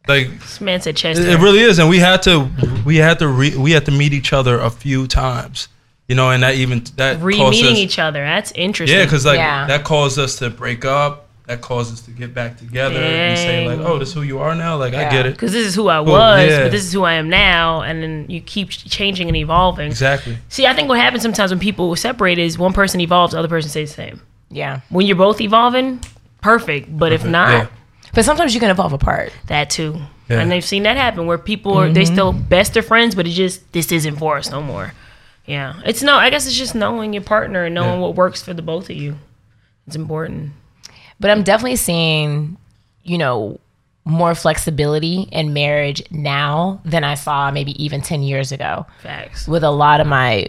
[0.07, 1.19] Like This man said chest.
[1.19, 1.37] it, hair.
[1.37, 2.49] it really is, and we had to
[2.85, 5.67] we had to re, we had to meet each other a few times.
[6.07, 8.23] You know, and that even that Re-meeting us- each other.
[8.23, 8.97] That's interesting.
[8.97, 9.67] yeah, because like Yeah.
[9.67, 11.25] that caused us to break up.
[11.47, 14.39] That caused us to get back together and say like, "Oh, this is who you
[14.39, 16.63] are now." Like I get it because this is who I was, yeah.
[16.63, 19.87] but this is who I am now, and then you keep changing and evolving.
[19.87, 20.37] exactly.
[20.49, 23.47] See, I think what happens sometimes when people separate is one person evolves, the other
[23.47, 24.21] person stays the same.
[24.49, 24.81] Yeah.
[24.89, 26.01] When you're both evolving,
[26.41, 26.97] perfect.
[26.97, 27.67] But if not, Yeah.
[28.13, 29.31] But sometimes you can evolve apart.
[29.47, 30.01] that too.
[30.29, 30.41] Yeah.
[30.41, 32.13] And they've seen that happen where people are they mm-hmm.
[32.13, 34.93] still best of friends, but it just this isn't for us no more.
[35.47, 36.15] Yeah, it's no.
[36.15, 37.99] I guess it's just knowing your partner and knowing Yeah.
[37.99, 39.17] what works for the both of you.
[39.87, 40.51] It's important.
[41.19, 42.57] But I'm definitely seeing,
[43.03, 43.59] you know,
[44.03, 48.85] more flexibility in marriage now than I saw maybe even 10 years ago.
[49.01, 49.47] Facts.
[49.47, 50.47] With a lot of my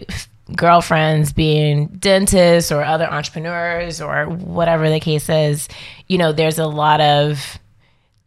[0.55, 5.67] girlfriends being dentists or other entrepreneurs or whatever the case is,
[6.07, 7.59] you know, there's a lot of,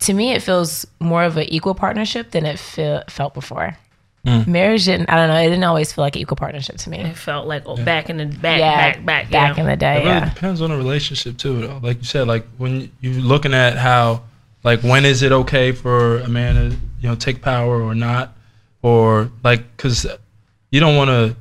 [0.00, 3.76] to me, it feels more of an equal partnership than it feel, felt before.
[4.26, 4.46] Mm.
[4.46, 7.00] Marriage didn't, I don't know, it didn't always feel like an equal partnership to me.
[7.00, 9.62] It felt like oh, back in the back, yeah, back, back, back yeah.
[9.62, 9.96] in the day.
[9.96, 10.28] It really Yeah.
[10.32, 11.80] depends on the relationship too, though.
[11.82, 14.22] Like you said, like when you're looking at how,
[14.62, 18.36] like when is it okay for a man to you know take power or not,
[18.82, 20.06] or like because
[20.70, 21.34] you don't want to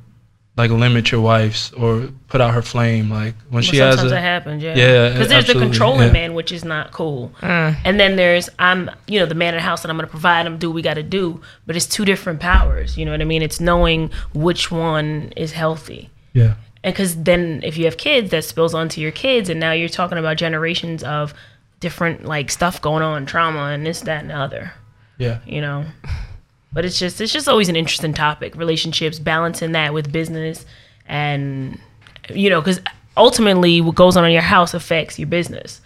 [0.56, 3.10] like limit your wife's or put out her flame.
[3.10, 4.74] Like when But she has sometimes a that happens, yeah.
[4.74, 6.12] Yeah, because there's the controlling yeah.
[6.12, 7.76] man, which is not cool, mm.
[7.84, 10.46] and then there's I'm, you know, the man in the house, and I'm gonna provide
[10.46, 11.40] him, do what we got to do.
[11.66, 12.98] But it's two different powers.
[12.98, 13.42] You know what I mean?
[13.42, 16.10] It's knowing which one is healthy.
[16.32, 19.72] yeah and because then if you have kids that spills onto your kids and now
[19.72, 21.34] you're talking about generations of
[21.80, 24.72] different like stuff going on trauma and this that and the other
[25.18, 25.84] yeah you know
[26.72, 30.64] but it's just it's just always an interesting topic relationships balancing that with business
[31.06, 31.78] and
[32.30, 32.80] you know because
[33.16, 35.80] ultimately what goes on in your house affects your business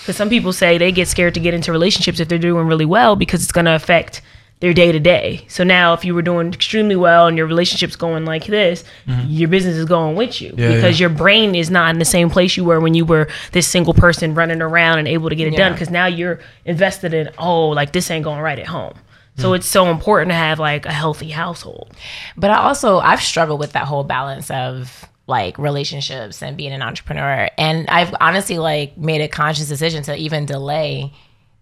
[0.00, 2.84] because some people say they get scared to get into relationships if they're doing really
[2.84, 4.22] well because it's going to affect
[4.60, 5.44] their day to day.
[5.48, 8.84] So now, if you were doing extremely well and your relationship's going like this,
[9.28, 10.60] your business is going with you Mm-hmm.
[10.60, 11.08] Yeah, because yeah.
[11.08, 13.94] your brain is not in the same place you were when you were this single
[13.94, 15.72] person running around and able to get it done.
[15.72, 18.94] Because now you're invested in, oh, like this ain't going right at home.
[19.36, 21.90] So it's so important to have like a healthy household.
[22.36, 26.82] But I also I've struggled with that whole balance of like relationships and being an
[26.82, 27.48] entrepreneur.
[27.58, 31.12] And I've honestly like made a conscious decision to even delay,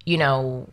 [0.05, 0.69] you know,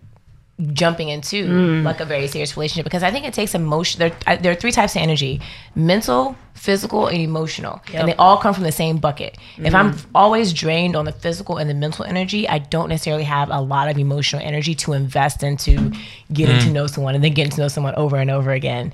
[0.74, 1.84] jumping into Mm.
[1.84, 4.00] like a very serious relationship because I think it takes emotion.
[4.00, 5.40] There, there are three types of energy:
[5.76, 8.00] mental, physical, and emotional, Yep.
[8.00, 9.38] and they all come from the same bucket.
[9.58, 10.06] If I'm Mm.
[10.14, 13.88] always drained on the physical and the mental energy, I don't necessarily have a lot
[13.90, 15.94] of emotional energy to invest into
[16.34, 18.92] getting to know someone and then getting to know someone over and over again.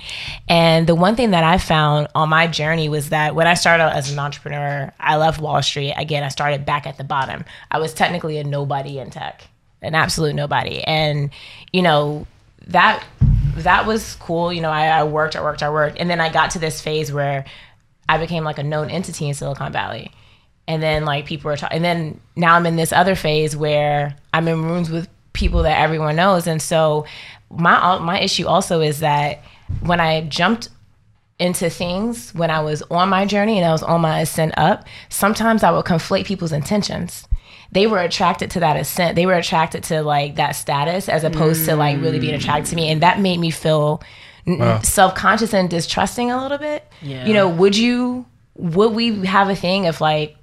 [0.47, 3.81] And the one thing that I found on my journey was that when I started
[3.83, 5.93] out as an entrepreneur, I left Wall Street.
[5.97, 7.43] Again, I started back at the bottom.
[7.71, 9.47] I was technically a nobody in tech
[9.85, 10.81] an absolute nobody.
[10.83, 11.29] And,
[11.71, 12.27] you know,
[12.67, 13.03] that
[13.57, 14.51] that was cool.
[14.51, 15.97] You know, I, I worked, I worked, I worked.
[15.99, 17.45] And then I got to this phase where
[18.09, 20.11] I became like a known entity in Silicon Valley.
[20.67, 24.15] And then like people were talking and then now I'm in this other phase where
[24.33, 26.47] I'm in rooms with people that everyone knows.
[26.47, 27.05] And so
[27.49, 29.43] my my issue also is that
[29.81, 30.69] when I jumped
[31.37, 34.85] into things when I was on my journey and I was on my ascent up,
[35.09, 37.27] sometimes I would conflate people's intentions.
[37.75, 39.17] They were attracted to that ascent.
[39.17, 42.75] They were attracted to like that status as opposed to like really being attracted to
[42.77, 42.89] me.
[42.89, 44.01] And that made me feel
[44.47, 46.89] n- self-conscious and distrusting a little bit.
[47.01, 47.25] Yeah.
[47.25, 50.37] You know, would you would we have a thing if like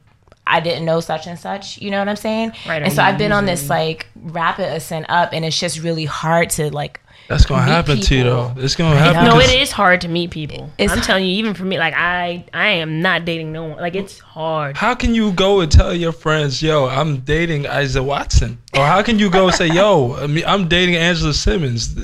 [0.46, 2.52] I didn't know such and such, you know what I'm saying?
[2.68, 6.04] Right, And so I've been on this like rapid ascent up and it's just really
[6.04, 8.52] hard to like That's gonna meet happen to you though.
[8.58, 9.24] It's gonna happen.
[9.24, 10.70] No, it is hard to meet people.
[10.76, 13.78] It's- I'm telling you, even for me, like I, I am not dating no one.
[13.78, 14.76] Like it's hard.
[14.76, 19.02] How can you go and tell your friends, "Yo, I'm dating Isa Watson," or how
[19.02, 21.94] can you go and say, "Yo, I mean, I'm dating Angela Simmons"?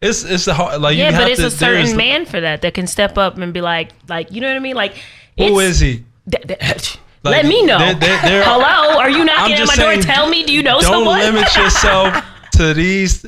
[0.00, 2.26] It's it's a hard like you Yeah, have but it's to, a certain there's- man
[2.26, 4.76] for that that can step up and be like, like you know what I mean?
[4.76, 4.94] Like,
[5.38, 6.04] who is he?
[6.30, 7.78] th- th- Like, Let me know.
[7.78, 10.00] they're- they're- they're- Hello, are you knocking at just my door?
[10.00, 11.18] Tell me, do you know Don't someone?
[11.18, 12.14] limit yourself
[12.52, 13.26] to these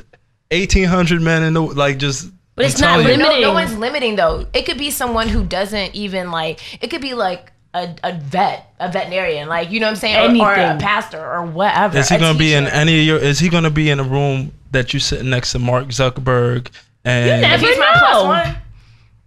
[0.51, 1.99] 1,800 men in the like.
[1.99, 3.17] Just But it's not telling you.
[3.17, 3.43] no, limiting.
[3.43, 4.47] no one's limiting though.
[4.53, 6.83] It could be someone who doesn't even like.
[6.83, 10.17] It could be like a, a vet, a veterinarian, like you know what I'm saying,
[10.41, 10.81] or, or a Anything.
[10.81, 11.99] pastor or whatever.
[11.99, 13.19] Is he gonna be in any of your?
[13.19, 16.69] Is he gonna be in a room that you sitting next to Mark Zuckerberg?
[17.05, 18.57] And you never- If he's my plus one.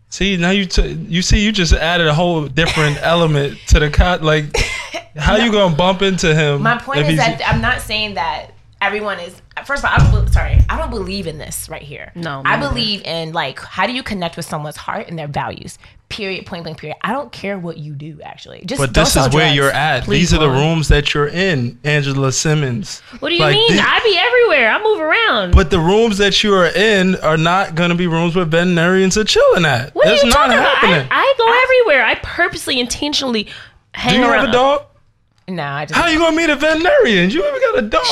[0.10, 3.90] see now you t- you see you just added a whole different element to the
[3.90, 4.22] cut.
[4.24, 4.56] Like
[5.18, 6.62] how you gonna bump into him?
[6.62, 8.53] My point is that I'm not saying that
[8.86, 9.42] everyone is.
[9.66, 12.12] First of all, I don't, sorry, I don't believe in this right here.
[12.16, 12.70] No, I neither.
[12.70, 15.78] believe in like how do you connect with someone's heart and their values.
[16.10, 16.46] Period.
[16.46, 16.78] Point blank.
[16.80, 16.96] Period.
[17.02, 18.20] I don't care what you do.
[18.24, 19.56] Actually, just But this is where drugs.
[19.56, 20.04] you're at.
[20.04, 23.00] Please, These are the rooms that you're in, Angela Simmons.
[23.20, 23.76] what do you Like, mean?
[23.76, 24.70] the- I be everywhere.
[24.72, 25.56] I move around.
[25.56, 29.18] But the rooms that you are in are not going to be rooms where veterinarians
[29.18, 29.96] are chilling at.
[29.96, 30.78] what are you not talking about?
[30.78, 31.08] happening.
[31.10, 32.06] I, I go everywhere.
[32.06, 33.48] I purposely, intentionally
[33.96, 34.40] hang Do you around.
[34.42, 34.86] have a dog?
[35.48, 36.00] No, I just.
[36.00, 37.30] How you gonna meet a veterinarian?
[37.30, 38.04] You ever got a dog?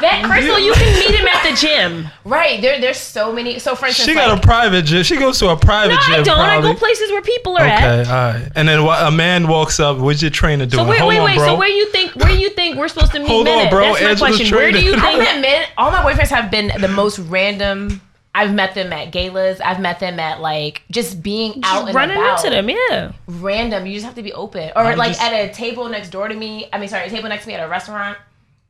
[0.00, 2.06] That, first of all, you can meet him at the gym.
[2.24, 2.60] Right.
[2.60, 3.58] There, there's so many.
[3.58, 5.02] So for instance, She got like, a private gym.
[5.02, 6.14] She goes to a private No, gym.
[6.14, 6.36] I don't.
[6.36, 6.70] Probably.
[6.70, 8.00] I go places where people are at.
[8.00, 8.48] Okay, all right.
[8.54, 9.98] And then wha- a man walks up.
[9.98, 10.84] What's your trainer doing?
[10.84, 11.36] So wait, Hold wait, on, wait.
[11.36, 11.46] bro.
[11.46, 13.70] So where you think where you think we're supposed to meet Hold on, men at?
[13.72, 13.94] bro.
[13.94, 14.56] That's my Angela's question.
[14.56, 15.00] Where do you training.
[15.00, 15.20] think?
[15.28, 15.66] I've met men.
[15.76, 18.00] All my boyfriends have been the most random.
[18.38, 19.60] I've met them at galas.
[19.60, 22.44] I've met them at like just being out and running about.
[22.44, 23.12] into them, yeah.
[23.26, 23.84] Random.
[23.86, 24.70] You just have to be open.
[24.76, 26.68] Or I'm like just- at a table next door to me.
[26.72, 28.16] I mean, sorry, a table next to me at a restaurant.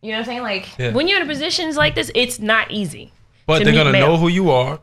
[0.01, 0.43] You know what I'm saying?
[0.43, 0.93] Like, Yeah.
[0.93, 3.13] When you're in positions like this, it's not easy.
[3.47, 4.07] but to they're gonna male.
[4.09, 4.79] know who you are,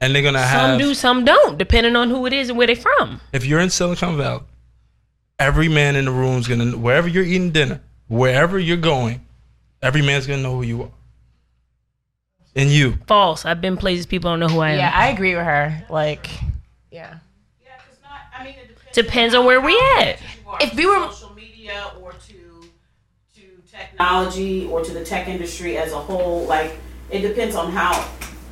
[0.00, 0.70] and they're gonna Some have.
[0.72, 3.20] Some do, some don't, depending on who it is and where they're from.
[3.32, 4.42] if you're in Silicon Valley,
[5.38, 9.24] every man in the room's gonna wherever you're eating dinner, wherever you're going,
[9.82, 10.90] every man's gonna know who you are.
[12.58, 12.98] And you.
[13.06, 13.44] False.
[13.44, 14.78] I've been places people don't know who I am.
[14.78, 15.84] yeah, I agree with her.
[15.88, 16.28] Like,
[16.90, 17.18] yeah.
[17.64, 18.20] Yeah, 'cause not.
[18.36, 18.94] I mean, it depends.
[18.94, 20.08] Depends how- on where we how at.
[20.08, 22.68] connected you are If we were- social media or to
[23.36, 26.76] to technology or to the tech industry as a whole, like
[27.10, 28.04] it depends on how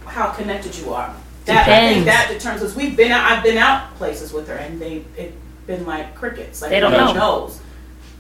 [0.07, 1.13] how connected you are.
[1.47, 2.63] That I think that determines.
[2.63, 5.35] Because we've been out, I've been out places with her, and they it
[5.67, 6.63] been like crickets.
[6.63, 7.13] Like They don't know.
[7.13, 7.61] knows.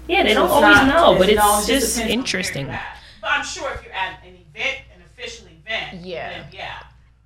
[0.09, 2.12] Yeah, they So don't always not- know, but no, it's just just depends on where
[2.18, 2.66] interesting.
[2.66, 4.86] But I'm sure if you're at an event, an official
[5.66, 6.28] event, Yeah.
[6.30, 6.82] then yeah.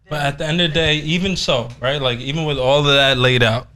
[0.09, 2.03] But at the end of the day, even so, right?
[2.03, 3.68] Like even with all of that laid out,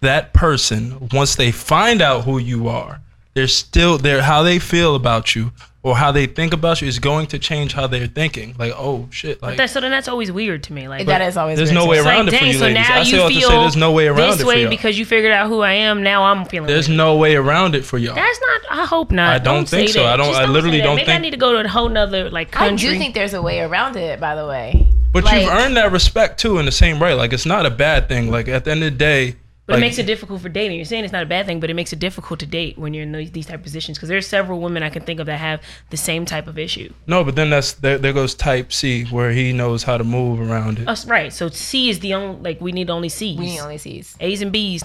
[0.00, 3.00] that person once they find out who you are,
[3.34, 5.52] they're still they're how they feel about you
[5.86, 8.56] or how they think about you is going to change how they're thinking.
[8.58, 10.88] Like, oh shit, like That's so then that's always weird to me.
[10.88, 11.98] Like that is always there's weird no to way me.
[12.00, 12.74] It's around like, it for dang, you so ladies.
[12.74, 14.48] now I say you all to feel say there's no way around this it for
[14.48, 14.70] way y'all.
[14.70, 16.02] because you figured out who I am.
[16.02, 16.66] Now I'm feeling.
[16.66, 16.98] There's weird.
[16.98, 18.16] no way around it for y'all.
[18.16, 18.78] That's not.
[18.80, 19.32] I hope not.
[19.32, 20.02] I don't think so.
[20.02, 20.14] that.
[20.14, 20.86] I don't- Just I literally say that.
[20.88, 22.66] don't Maybe I think- need to go to a whole nother like country.
[22.66, 22.88] I country.
[22.94, 24.88] do think there's a way around it, by the way.
[25.12, 27.14] But Like- you've earned that respect too in the same way.
[27.14, 28.28] Like it's not a bad thing.
[28.28, 30.76] Like at the end of the day, But like, it makes it difficult for dating.
[30.76, 32.94] You're saying it's not a bad thing, but it makes it difficult to date when
[32.94, 33.98] you're in these, these type of positions.
[33.98, 35.60] Because there's several women I can think of that have
[35.90, 36.92] the same type of issue.
[37.08, 37.24] no.
[37.24, 40.78] But then that's there, there goes type C where he knows how to move around
[40.78, 40.88] it.
[40.88, 41.32] Us, right.
[41.32, 43.38] So C is the only like we need only C's.
[43.38, 44.84] We need only C's A's and B's.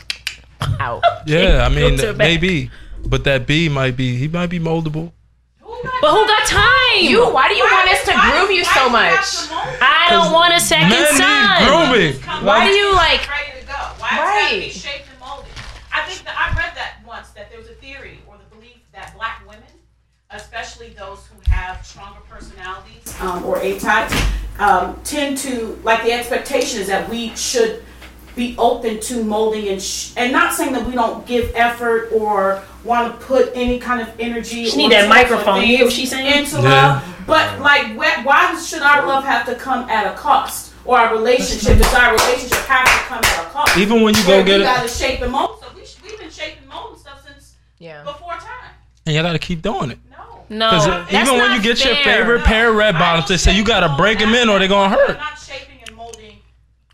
[0.80, 1.04] out.
[1.28, 2.72] Yeah, I mean maybe,
[3.06, 5.12] but that B might be he might be moldable.
[5.60, 7.04] But who got time?
[7.04, 9.48] You, why do you want us to Why- groom you why so do much?
[9.48, 11.68] to I don't want a second Men need son.
[11.70, 12.46] grooming.
[12.46, 13.30] Why do you like?
[14.18, 14.26] Ready to go.
[14.26, 14.74] Why does it have to be Right.
[14.74, 15.52] shaped and molded?
[15.94, 18.78] I think that I read that once that there was a theory or the belief
[18.94, 19.64] that black women,
[20.32, 24.14] especially those who have stronger personalities um, or A types,
[24.60, 27.84] um, tend to like the expectation is that we should
[28.36, 32.64] be open to molding and sh- and not saying that we don't give effort or
[32.86, 34.66] want to put any kind of energy.
[34.66, 35.60] She or need that microphone.
[35.62, 36.40] You hear what things she's saying?
[36.46, 36.70] Into Yeah.
[36.94, 40.71] love, but like, wh- why should our love have to come at a cost?
[40.86, 43.78] Or our relationship, does our relationship have to come at a cost?
[43.78, 45.60] Even when you go Where get we it, gotta shape and mold.
[45.62, 48.04] So we, we've been shaping and molding stuff since Yeah.
[48.04, 48.72] before time.
[49.06, 50.00] and you gotta keep doing it.
[50.10, 50.18] No.
[50.50, 52.04] No, Because that's even when you get your fair.
[52.20, 54.94] favorite pair of red bottoms, they say you gotta break them in or they're gonna
[54.96, 55.18] I'm hurt.
[55.18, 56.36] not shaping and molding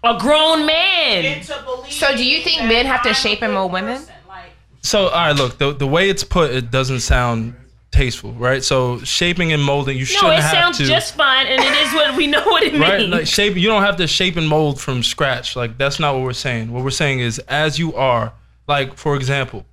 [0.04, 1.26] a grown man.
[1.26, 1.54] into.
[1.90, 4.02] So do you think men have to shape and good mold women?
[4.28, 7.56] Like, So, all right, look, the, the way it's put, it doesn't sound
[7.92, 8.64] tasteful, right?
[8.64, 10.56] So, shaping and molding, you shouldn't have to.
[10.56, 10.86] No, it sounds to.
[10.86, 12.84] just fine, and it is what we know what it means.
[12.84, 13.56] Right, like shape.
[13.56, 15.56] You don't have to shape and mold from scratch.
[15.56, 16.72] Like that's not what we're saying.
[16.72, 18.34] What we're saying is, as you are.
[18.68, 19.66] Like for example,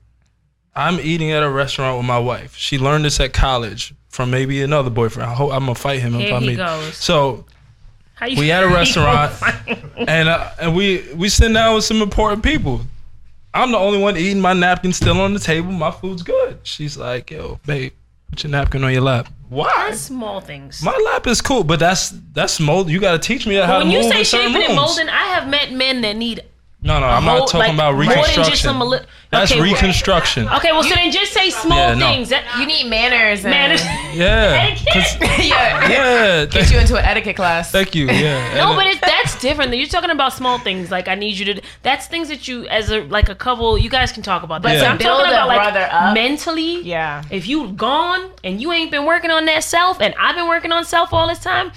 [0.76, 2.56] I'm eating at a restaurant with my wife.
[2.56, 5.28] She learned this at college from maybe another boyfriend.
[5.28, 6.56] I hope I'm gonna fight him if Here I he meet.
[6.56, 6.96] goes.
[6.96, 7.44] So
[8.36, 9.32] we at a restaurant,
[9.96, 12.82] and uh, and we we sitting down with some important people.
[13.52, 14.40] I'm the only one eating.
[14.40, 15.72] My napkin still on the table.
[15.72, 16.58] My food's good.
[16.62, 17.92] She's like, "Yo, babe,
[18.30, 19.86] put your napkin on your lap." Why?
[19.88, 20.82] That's small things.
[20.82, 22.90] My lap is cool, but that's that's mold.
[22.90, 24.78] You got to teach me how when to you move say in certain shaping and
[24.78, 24.96] rooms.
[24.96, 26.42] molding, I have met men that need
[26.87, 28.57] No, no, I'm whole- not talking like, about more than just reconstruction.
[28.68, 28.99] some li-
[29.30, 30.49] That's Okay, reconstruction.
[30.51, 32.07] Okay, well, so then just say small Yeah, no.
[32.07, 32.28] things.
[32.28, 33.70] That, You need manners and man,
[34.14, 34.68] Yeah.
[34.70, 35.39] etiquette.
[35.49, 35.89] yeah.
[35.89, 36.45] Yeah.
[36.45, 37.70] Get you into an etiquette class.
[37.72, 38.07] thank you.
[38.09, 38.55] Yeah.
[38.59, 39.74] No, but it, that's different.
[39.74, 40.91] You're talking about small things.
[40.91, 41.62] Like I need you to.
[41.82, 44.61] That's things that you, as a like a couple, you guys can talk about.
[44.61, 44.74] That.
[44.74, 46.82] But So I'm build talking about like up- mentally.
[46.82, 47.22] Yeah.
[47.30, 50.70] If you gone and you ain't been working on that self, and I've been working
[50.70, 51.72] on self all this time,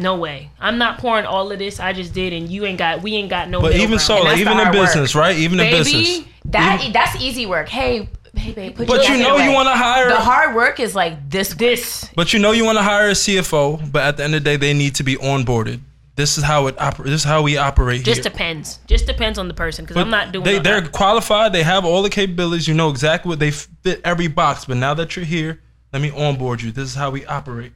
[0.00, 0.50] no way.
[0.58, 3.02] I'm not pouring all of this I just did, and you ain't got.
[3.02, 3.60] We ain't got no.
[3.60, 4.00] but even ground.
[4.00, 4.72] so, like even in work.
[4.72, 5.36] business, right?
[5.36, 6.26] Even in business.
[6.46, 7.68] That that's easy work.
[7.68, 10.08] Hey, hey, babe, put But you know you want to hire.
[10.08, 11.54] The hard work is like this.
[11.54, 12.08] this.
[12.16, 13.92] but you know you want to hire a CFO.
[13.92, 15.80] But at the end of the day, they need to be onboarded.
[16.16, 18.30] This is how it oper- This is how we operate Just here.
[18.30, 18.78] depends.
[18.86, 20.44] Just depends on the person because I'm not doing.
[20.44, 20.92] They they're that.
[20.92, 21.52] qualified.
[21.52, 22.68] They have all the capabilities.
[22.68, 24.64] You know exactly what they fit every box.
[24.64, 25.60] But now that you're here,
[25.92, 26.72] let me onboard you.
[26.72, 27.72] This is how we operate.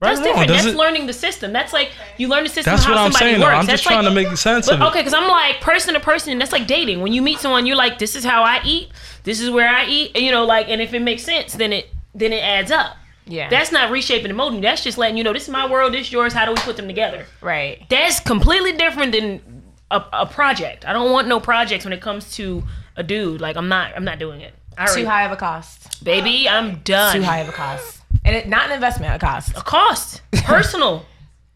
[0.00, 0.32] Right That's or wrong?
[0.32, 0.48] different.
[0.48, 1.52] Does That's it- learning the system.
[1.52, 2.72] That's like you learn the system.
[2.72, 3.40] That's how what I'm somebody saying.
[3.40, 3.46] Though.
[3.46, 3.58] Works.
[3.58, 4.84] I'm That's just trying like, to make sense But of it.
[4.86, 6.32] okay, because I'm like person to person.
[6.32, 7.00] And that's like dating.
[7.00, 8.90] When you meet someone, you're like, this is how I eat.
[9.22, 10.10] This is where I eat.
[10.14, 12.96] And, you know, like, and if it makes sense, then it then it adds up.
[13.26, 13.48] Yeah.
[13.48, 14.60] That's not reshaping and molding.
[14.60, 15.94] That's just letting you know this is my world.
[15.94, 16.32] This is yours.
[16.34, 17.24] How do we put them together?
[17.40, 17.82] right.
[17.88, 20.84] That's completely different than a, a project.
[20.86, 22.64] I don't want no projects when it comes to
[22.96, 23.40] a dude.
[23.40, 23.92] Like I'm not.
[23.96, 24.52] I'm not doing it.
[24.76, 26.04] All right, Too high of a cost.
[26.04, 26.48] baby.
[26.48, 27.14] I'm done.
[27.16, 27.93] Too high of a cost.
[28.24, 29.50] And it, not an investment, a cost.
[29.56, 30.22] A cost.
[30.44, 31.04] Personal.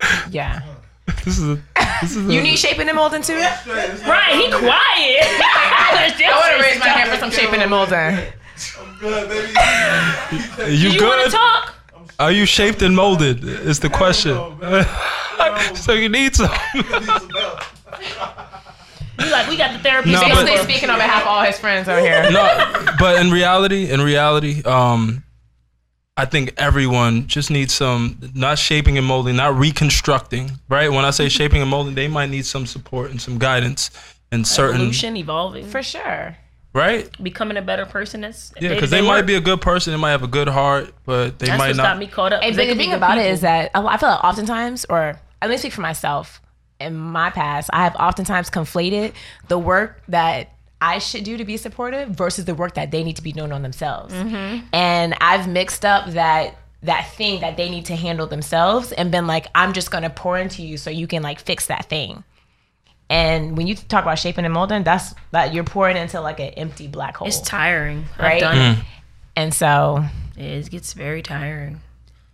[0.31, 0.61] Yeah.
[1.25, 1.59] This is a,
[2.03, 3.35] this is a, You need shaping and molding too?
[3.35, 3.57] right.
[3.67, 4.61] He quiet.
[5.27, 7.99] I want to raise my hand for some shaping and molding.
[10.71, 11.25] you, You want good?
[11.25, 11.75] to talk?
[12.21, 13.43] Are you shaped and molded?
[13.43, 14.37] Is the question.
[15.75, 16.51] so you need some.
[19.19, 20.13] You like we got the therapy.
[20.13, 22.31] No, space but- speaking on behalf of all his friends over here.
[22.31, 22.47] no,
[23.01, 25.25] but in reality, in reality, um,
[26.19, 30.51] I think everyone just needs some not shaping and molding, not reconstructing.
[30.69, 30.91] Right?
[30.91, 31.31] When I say mm-hmm.
[31.31, 33.91] shaping and molding, they might need some support and some guidance
[34.33, 34.77] and certain.
[34.81, 36.37] evolution, evolving, For sure.
[36.75, 37.11] Right?
[37.23, 38.21] becoming a better person.
[38.21, 40.93] That's Yeah, because they might be a good person, they might have a good heart,
[41.07, 41.83] but they That's might what not.
[41.85, 42.43] got me caught up.
[42.43, 43.33] And 'cause they the thing about it people.
[43.33, 46.41] is that I feel like oftentimes, or let me speak for myself,
[46.81, 49.13] in my past, I have oftentimes conflated
[49.49, 53.17] the work that I should do to be supportive versus the work that they need
[53.17, 54.15] to be doing on themselves.
[54.15, 59.27] And I've mixed up that that thing that they need to handle themselves and been
[59.27, 62.23] like, I'm just gonna pour into you so you can like fix that thing.
[63.11, 66.51] And when you talk about shaping and molding, that's that you're pouring into like an
[66.51, 67.27] empty black hole.
[67.27, 68.05] it's tiring.
[68.19, 68.35] Right?
[68.35, 68.85] I've done Mm.
[69.35, 70.05] and so
[70.37, 70.45] it.
[70.67, 71.81] It gets very tiring.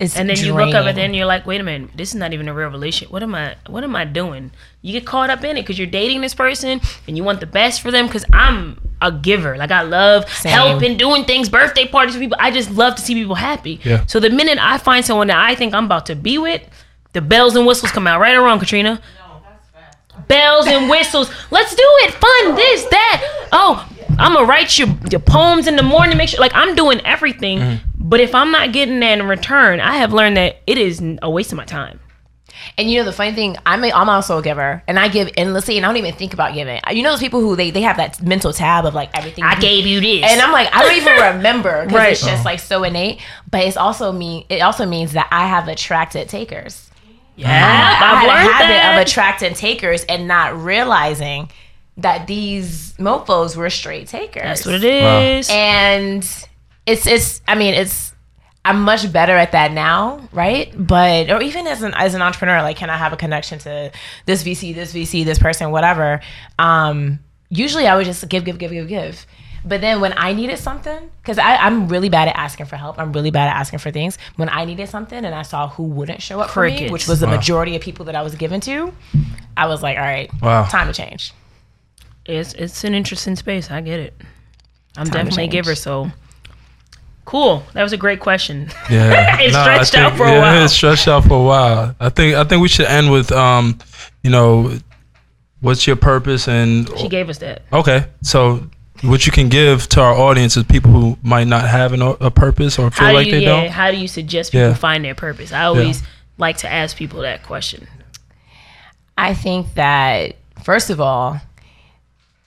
[0.00, 0.88] It's And then you look up draining.
[0.88, 3.12] and then you're like, wait a minute, this is not even a real relationship.
[3.12, 3.56] What am I?
[3.68, 4.50] What am I doing?
[4.82, 7.46] You get caught up in it because you're dating this person and you want the
[7.46, 8.06] best for them.
[8.06, 9.56] Because I'm a giver.
[9.56, 10.52] Like I love Same.
[10.52, 12.36] helping, doing things, birthday parties for people.
[12.40, 13.80] I just love to see people happy.
[13.84, 14.04] Yeah.
[14.06, 16.62] So the minute I find someone that I think I'm about to be with,
[17.12, 18.20] the bells and whistles come out.
[18.20, 19.00] Right or wrong, Katrina?
[20.28, 21.30] bells and whistles.
[21.50, 22.14] Let's do it.
[22.14, 22.54] Fun.
[22.54, 23.48] This, that.
[23.52, 23.88] Oh,
[24.18, 26.16] I'm gonna write your your poems in the morning.
[26.16, 27.58] Make sure, like I'm doing everything.
[27.58, 27.93] Mm-hmm.
[28.06, 31.30] But if I'm not getting that in return, I have learned that it is a
[31.30, 32.00] waste of my time.
[32.78, 35.28] And you know the funny thing, I'm a, I'm also a giver, and I give
[35.36, 36.80] endlessly, and I don't even think about giving.
[36.90, 39.42] You know those people who they they have that mental tab of like everything.
[39.44, 40.30] I you- gave you this.
[40.30, 42.12] and I'm like, I don't even remember because Right.
[42.12, 43.20] it's just like so innate.
[43.50, 44.46] But it's also me.
[44.48, 46.90] It also means that I have attracted takers.
[47.36, 48.98] yeah, I had I've a learned habit that.
[49.00, 51.50] of attracting takers and not realizing
[51.98, 54.42] that these mofos were straight takers.
[54.42, 55.48] That's what it is.
[55.50, 56.46] And
[56.86, 57.42] it's it's.
[57.48, 58.12] I mean, it's.
[58.66, 60.72] I'm much better at that now, right?
[60.74, 63.92] But or even as an as an entrepreneur, like, can I have a connection to
[64.24, 66.20] this VC, this VC, this person, whatever?
[66.58, 67.18] Um,
[67.50, 69.26] usually, I would just give, give, give, give, give.
[69.66, 73.12] But then when I needed something, because I'm really bad at asking for help, I'm
[73.12, 74.18] really bad at asking for things.
[74.36, 77.20] When I needed something and I saw who wouldn't show up for me, which was
[77.20, 78.92] the majority of people that I was given to,
[79.56, 80.64] I was like, all right, Wow.
[80.66, 81.32] time to change.
[82.26, 83.70] It's it's an interesting space.
[83.70, 84.14] I get it.
[84.98, 86.10] I'm to definitely a giver, so
[87.24, 87.62] cool.
[87.72, 88.68] That was a great question.
[88.90, 90.64] Yeah, It I stretched out for a while.
[90.64, 91.94] It stretched out for a while.
[92.00, 93.78] I think I think we should end with um,
[94.22, 94.78] you know,
[95.60, 97.62] what's your purpose and She gave us that.
[97.72, 98.68] okay, so
[99.02, 102.30] what you can give to our audience is people who might not have an, a
[102.30, 103.70] purpose or feel How like do you they yeah, don't.
[103.70, 104.74] how do you suggest people Yeah.
[104.74, 105.52] find their purpose?
[105.52, 106.02] I always
[106.38, 107.86] like to ask people that question.
[109.18, 111.40] I think that first of all,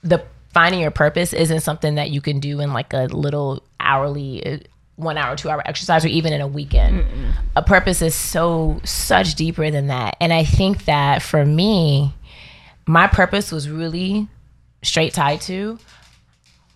[0.03, 0.23] the
[0.53, 4.57] finding your purpose isn't something that you can do in like a little hourly uh,
[4.97, 7.05] one hour, two hour exercise, or even in a weekend.
[7.55, 12.13] A purpose is so such deeper than that, and I think that for me,
[12.85, 14.27] my purpose was really
[14.83, 15.77] straight tied to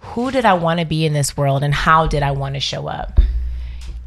[0.02, 2.60] who did I want to be in this world and how did I want to
[2.60, 3.20] show up.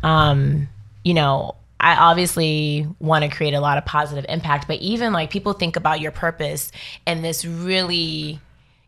[0.03, 0.69] Um,
[1.05, 5.31] you know, I obviously want to create a lot of positive impact, but even like
[5.31, 6.73] people think about your purpose
[7.07, 8.41] and this really,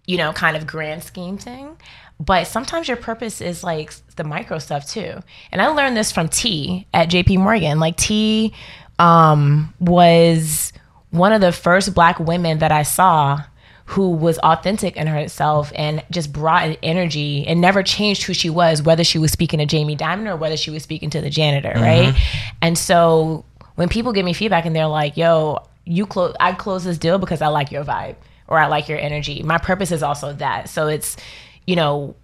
[0.06, 1.76] you know, kind of grand scheme thing.
[2.18, 5.22] But sometimes your purpose is like the micro stuff too.
[5.52, 7.78] And I learned this from T at JP Morgan.
[7.78, 8.54] Like T
[8.98, 10.72] um, was
[11.10, 13.42] one of the first black women that I saw
[13.86, 18.50] who was authentic in herself and just brought an energy and never changed who she
[18.50, 21.30] was, whether she was speaking to Jamie Dimon or whether she was speaking to the
[21.30, 22.14] janitor, right?
[22.60, 23.44] And so
[23.76, 27.18] when people give me feedback and they're like, "Yo, you close, I close this deal
[27.18, 28.16] because I like your vibe
[28.48, 30.68] or I like your energy." My purpose is also that.
[30.68, 31.16] So it's,
[31.66, 32.14] you know,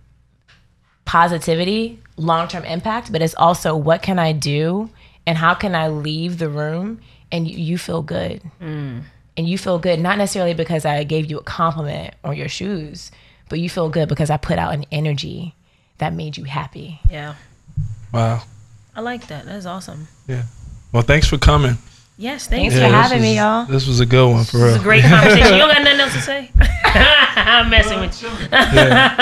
[1.04, 4.90] positivity, long term impact, but it's also what can I do
[5.26, 8.42] and how can I leave the room and you, you feel good.
[8.60, 9.02] Mm.
[9.34, 13.10] And you feel good, not necessarily because I gave you a compliment on your shoes,
[13.48, 15.54] but you feel good because I put out an energy
[15.98, 17.00] that made you happy.
[17.10, 17.36] Yeah.
[18.12, 18.42] Wow.
[18.94, 19.46] I like that.
[19.46, 20.08] That's awesome.
[20.28, 20.42] Yeah.
[20.92, 21.78] Well, thanks for coming.
[22.22, 22.72] Yes, thanks.
[22.72, 23.64] Thanks Yeah, for this having me, y'all.
[23.66, 24.76] This was a good one for It's real.
[24.76, 25.54] a great conversation.
[25.54, 26.50] You don't got nothing else to say?
[27.34, 28.28] I'm messing with you.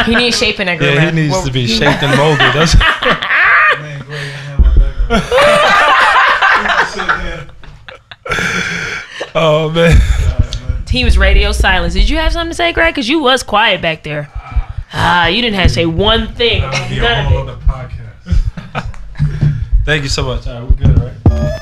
[0.05, 0.95] He needs shaping a groomer.
[0.97, 2.41] Yeah, he needs Well, to be shaped and molded.
[2.53, 4.21] That's Man, great.
[4.21, 5.21] I have my background.
[9.35, 9.97] oh man.
[10.91, 11.95] He was radio silence.
[11.95, 12.93] Did you have something to say, Greg?
[12.95, 14.29] Because you was quiet back there.
[14.93, 16.61] Ah, you didn't have to say one thing.
[16.61, 18.85] None of it.
[19.87, 20.47] Thank you so much.
[20.47, 21.61] All right, we're good, right?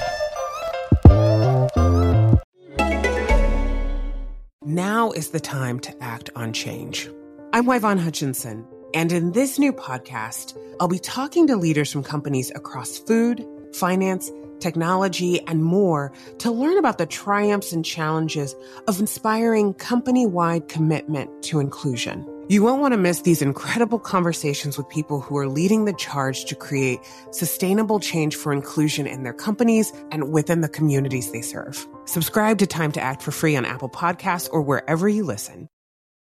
[4.69, 7.09] Now is the time to act on change.
[7.55, 12.53] I'm Yvonne Hutchinson, and in this new podcast, I'll be talking to leaders from companies
[12.55, 18.55] across food, finance, technology, and more to learn about the triumphs and challenges
[18.87, 22.27] of inspiring company wide commitment to inclusion.
[22.51, 26.46] You won't want to miss these incredible conversations with people who are leading the charge
[26.46, 31.86] to create sustainable change for inclusion in their companies and within the communities they serve.
[32.07, 35.68] Subscribe to Time to Act for free on Apple Podcasts or wherever you listen.